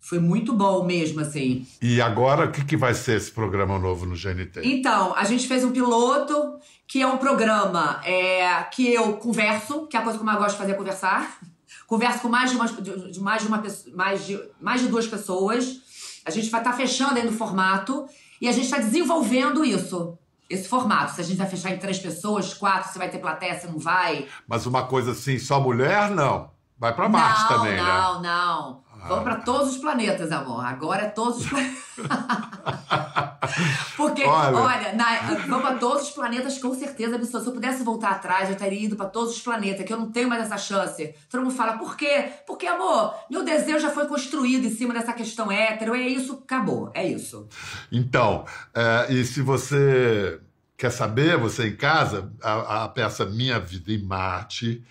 Foi 0.00 0.20
muito 0.20 0.52
bom 0.54 0.84
mesmo, 0.84 1.20
assim. 1.20 1.66
E 1.82 2.00
agora, 2.00 2.46
o 2.46 2.52
que, 2.52 2.64
que 2.64 2.76
vai 2.76 2.94
ser 2.94 3.16
esse 3.16 3.32
programa 3.32 3.76
novo 3.80 4.06
no 4.06 4.14
GNT? 4.14 4.60
Então, 4.62 5.12
a 5.16 5.24
gente 5.24 5.48
fez 5.48 5.64
um 5.64 5.72
piloto, 5.72 6.56
que 6.86 7.02
é 7.02 7.06
um 7.06 7.18
programa 7.18 8.00
é, 8.04 8.62
que 8.72 8.88
eu 8.94 9.14
converso, 9.14 9.88
que 9.88 9.96
é 9.96 10.00
a 10.00 10.02
coisa 10.02 10.16
que 10.16 10.22
eu 10.22 10.26
mais 10.26 10.38
gosto 10.38 10.52
de 10.52 10.58
fazer 10.58 10.72
é 10.72 10.76
conversar. 10.76 11.38
Converso 11.86 12.20
com 12.20 12.28
mais 12.28 12.50
de, 12.50 12.56
uma, 12.56 12.66
de, 12.66 13.12
de 13.12 13.20
mais, 13.20 13.42
de 13.42 13.48
uma, 13.48 13.62
mais, 13.94 14.26
de, 14.26 14.40
mais 14.60 14.80
de 14.82 14.88
duas 14.88 15.06
pessoas. 15.06 15.80
A 16.24 16.30
gente 16.30 16.50
vai 16.50 16.60
estar 16.60 16.74
fechando 16.74 17.18
aí 17.18 17.24
no 17.24 17.32
formato 17.32 18.06
e 18.40 18.46
a 18.46 18.52
gente 18.52 18.66
está 18.66 18.78
desenvolvendo 18.78 19.64
isso. 19.64 20.18
Esse 20.48 20.68
formato. 20.68 21.12
Se 21.12 21.20
a 21.20 21.24
gente 21.24 21.36
vai 21.36 21.46
fechar 21.46 21.70
em 21.70 21.78
três 21.78 21.98
pessoas, 21.98 22.54
quatro, 22.54 22.90
se 22.90 22.98
vai 22.98 23.10
ter 23.10 23.18
plateia, 23.18 23.58
se 23.58 23.66
não 23.66 23.78
vai. 23.78 24.26
Mas 24.46 24.66
uma 24.66 24.84
coisa 24.84 25.12
assim, 25.12 25.38
só 25.38 25.60
mulher, 25.60 26.10
não. 26.10 26.50
Vai 26.78 26.94
pra 26.94 27.08
Marte 27.08 27.42
não, 27.42 27.48
também, 27.48 27.76
né? 27.76 27.82
não, 27.82 28.22
não. 28.22 28.84
Vamos 29.08 29.24
para 29.24 29.36
todos 29.36 29.70
os 29.70 29.78
planetas, 29.78 30.30
amor. 30.30 30.64
Agora 30.64 31.02
é 31.02 31.08
todos 31.08 31.38
os 31.38 31.48
planetas. 31.48 31.78
Porque, 33.96 34.22
Olha. 34.24 34.56
olha, 34.56 34.92
na- 34.92 35.20
vamos 35.46 35.62
para 35.62 35.76
todos 35.76 36.04
os 36.04 36.10
planetas 36.10 36.58
com 36.58 36.74
certeza 36.74 37.16
absoluta. 37.16 37.40
Se 37.44 37.48
eu 37.48 37.54
pudesse 37.54 37.82
voltar 37.82 38.10
atrás, 38.10 38.48
eu 38.50 38.56
teria 38.56 38.84
ido 38.84 38.94
para 38.96 39.06
todos 39.06 39.34
os 39.34 39.40
planetas, 39.40 39.84
que 39.86 39.92
eu 39.92 39.98
não 39.98 40.10
tenho 40.12 40.28
mais 40.28 40.42
essa 40.44 40.58
chance. 40.58 41.14
Todo 41.30 41.42
mundo 41.42 41.54
fala, 41.54 41.78
por 41.78 41.96
quê? 41.96 42.30
Porque, 42.46 42.66
amor, 42.66 43.14
meu 43.30 43.42
desejo 43.44 43.80
já 43.80 43.90
foi 43.90 44.06
construído 44.06 44.66
em 44.66 44.70
cima 44.70 44.92
dessa 44.94 45.12
questão 45.12 45.50
hétero. 45.50 45.94
É 45.94 46.00
isso, 46.02 46.40
acabou. 46.44 46.90
É 46.94 47.06
isso. 47.06 47.48
Então, 47.90 48.44
é, 48.74 49.12
e 49.12 49.24
se 49.24 49.40
você 49.40 50.38
quer 50.76 50.90
saber, 50.90 51.36
você 51.38 51.68
em 51.68 51.76
casa, 51.76 52.30
a, 52.42 52.84
a 52.84 52.88
peça 52.88 53.24
Minha 53.24 53.58
Vida 53.58 53.90
em 53.92 54.02
Marte, 54.02 54.84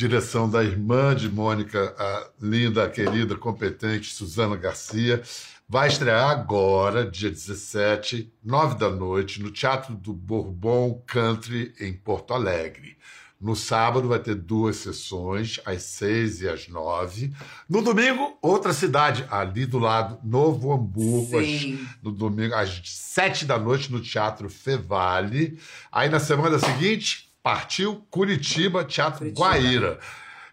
direção 0.00 0.48
da 0.48 0.64
irmã 0.64 1.14
de 1.14 1.28
Mônica, 1.28 1.94
a 1.98 2.30
linda, 2.40 2.88
querida, 2.88 3.36
competente 3.36 4.14
Suzana 4.14 4.56
Garcia, 4.56 5.22
vai 5.68 5.88
estrear 5.88 6.30
agora, 6.30 7.04
dia 7.04 7.30
17, 7.30 8.32
nove 8.42 8.78
da 8.78 8.88
noite, 8.88 9.42
no 9.42 9.50
Teatro 9.50 9.94
do 9.94 10.14
Bourbon 10.14 11.02
Country, 11.06 11.74
em 11.78 11.92
Porto 11.92 12.32
Alegre. 12.32 12.96
No 13.38 13.54
sábado 13.54 14.08
vai 14.08 14.18
ter 14.18 14.36
duas 14.36 14.76
sessões, 14.76 15.60
às 15.66 15.82
seis 15.82 16.40
e 16.40 16.48
às 16.48 16.66
nove. 16.66 17.34
No 17.68 17.82
domingo, 17.82 18.38
outra 18.40 18.72
cidade, 18.72 19.26
ali 19.30 19.66
do 19.66 19.78
lado, 19.78 20.18
Novo 20.24 20.72
Hamburgo, 20.72 21.38
às 21.38 21.78
no 22.02 22.10
domingo, 22.10 22.54
às 22.54 22.80
sete 22.84 23.44
da 23.44 23.58
noite, 23.58 23.92
no 23.92 24.00
Teatro 24.00 24.48
Fevale. 24.48 25.58
Aí 25.92 26.08
na 26.08 26.20
semana 26.20 26.58
seguinte, 26.58 27.29
partiu 27.42 28.06
Curitiba, 28.10 28.84
Teatro 28.84 29.18
Curitiba. 29.20 29.40
Guaíra. 29.48 29.98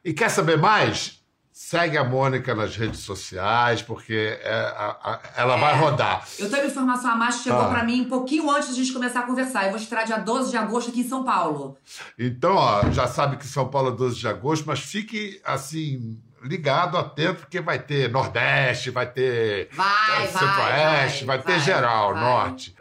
E 0.03 0.13
quer 0.13 0.29
saber 0.29 0.57
mais? 0.57 1.17
Segue 1.51 1.97
a 1.97 2.03
Mônica 2.03 2.53
nas 2.53 2.75
redes 2.77 2.99
sociais, 3.01 3.81
porque 3.81 4.39
é, 4.41 4.53
a- 4.53 4.95
a- 5.03 5.19
ela 5.35 5.57
vai 5.57 5.75
rodar. 5.77 6.23
Eu 6.39 6.49
tenho 6.49 6.61
uma 6.61 6.69
informação 6.69 7.11
a 7.11 7.15
mais 7.15 7.37
que 7.37 7.43
chegou 7.45 7.59
Ah. 7.61 7.69
pra 7.69 7.83
mim 7.83 8.01
um 8.01 8.09
pouquinho 8.09 8.49
antes 8.49 8.67
de 8.75 8.79
a 8.79 8.83
gente 8.83 8.93
começar 8.93 9.21
a 9.21 9.23
conversar. 9.23 9.63
Eu 9.65 9.71
vou 9.71 9.79
estrear 9.79 10.05
dia 10.05 10.17
12 10.19 10.51
de 10.51 10.55
agosto 10.57 10.91
aqui 10.91 11.01
em 11.01 11.09
São 11.09 11.25
Paulo. 11.25 11.75
Então, 12.17 12.55
ó, 12.55 12.89
já 12.91 13.07
sabe 13.07 13.37
que 13.37 13.45
São 13.45 13.67
Paulo 13.67 13.89
é 13.89 13.95
12 13.95 14.17
de 14.17 14.27
agosto, 14.27 14.65
mas 14.67 14.79
fique 14.79 15.41
assim. 15.43 16.17
Ligado, 16.43 16.95
atento, 16.99 17.39
porque 17.41 17.59
vai 17.59 17.79
ter 17.79 18.11
Nordeste, 18.11 18.91
vai 18.91 19.07
ter 19.07 19.69
Vai, 19.73 19.87
eh, 19.87 20.27
vai, 20.27 20.27
Centro-Oeste, 20.27 21.25
vai, 21.25 21.37
vai, 21.39 21.45
ter 21.55 21.59
geral. 21.61 22.13
Norte. 22.15 22.75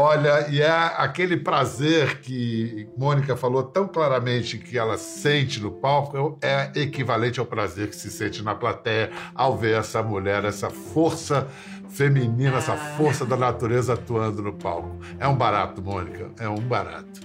Olha, 0.00 0.46
e 0.50 0.60
é 0.60 0.68
aquele 0.68 1.38
prazer 1.38 2.20
que 2.20 2.86
Mônica 2.98 3.34
falou 3.34 3.62
tão 3.62 3.88
claramente 3.88 4.58
que 4.58 4.76
ela 4.76 4.98
sente 4.98 5.58
no 5.58 5.70
palco, 5.70 6.38
é 6.42 6.70
equivalente 6.74 7.40
ao 7.40 7.46
prazer 7.46 7.88
que 7.88 7.96
se 7.96 8.10
sente 8.10 8.42
na 8.42 8.54
plateia 8.54 9.10
ao 9.34 9.56
ver 9.56 9.78
essa 9.78 10.02
mulher, 10.02 10.44
essa 10.44 10.68
força 10.68 11.48
feminina, 11.88 12.58
essa 12.58 12.74
Ah. 12.74 12.94
força 12.98 13.24
da 13.24 13.38
natureza 13.38 13.94
atuando 13.94 14.42
no 14.42 14.52
palco. 14.52 14.98
É 15.18 15.26
um 15.26 15.34
barato, 15.34 15.80
Mônica, 15.80 16.28
é 16.38 16.46
um 16.46 16.60
barato. 16.60 17.22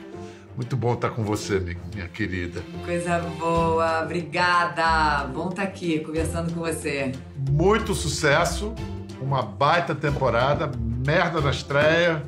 Muito 0.55 0.77
bom 0.77 0.93
estar 0.93 1.09
com 1.09 1.25
você, 1.25 1.59
mi- 1.59 1.77
minha 1.93 2.07
querida. 2.07 2.61
Coisa 2.85 3.19
boa, 3.37 4.03
obrigada. 4.03 5.25
Bom 5.27 5.49
estar 5.49 5.63
aqui 5.63 5.99
conversando 5.99 6.53
com 6.53 6.61
você. 6.61 7.11
Muito 7.49 7.93
sucesso, 7.93 8.73
uma 9.21 9.41
baita 9.41 9.93
temporada, 9.93 10.71
merda 11.05 11.41
na 11.41 11.51
estreia. 11.51 12.23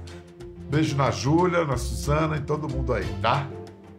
Beijo 0.74 0.98
na 0.98 1.12
Júlia, 1.12 1.66
na 1.66 1.78
Suzana 1.78 2.38
e 2.38 2.40
todo 2.40 2.68
mundo 2.68 2.94
aí, 2.94 3.06
tá? 3.22 3.46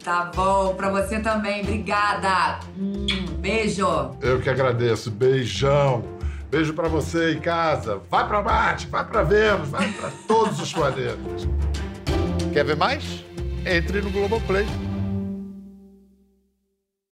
Tá 0.02 0.32
bom, 0.34 0.74
pra 0.74 0.90
você 0.90 1.20
também, 1.20 1.60
obrigada. 1.62 2.58
Hum, 2.76 3.06
beijo. 3.38 3.86
Eu 4.20 4.40
que 4.40 4.50
agradeço. 4.50 5.08
Beijão. 5.08 6.02
Beijo 6.50 6.74
pra 6.74 6.88
você 6.88 7.34
em 7.34 7.38
casa. 7.38 8.00
Vai 8.10 8.26
pra 8.26 8.42
Marte, 8.42 8.88
vai 8.88 9.04
pra 9.04 9.22
Vênus, 9.22 9.68
vai 9.68 9.88
pra 9.92 10.10
todos 10.26 10.60
os 10.60 10.72
planetas. 10.72 11.48
Quer 12.52 12.64
ver 12.64 12.76
mais? 12.76 13.24
Entre 13.64 14.00
no 14.00 14.10
Globoplay. 14.10 14.66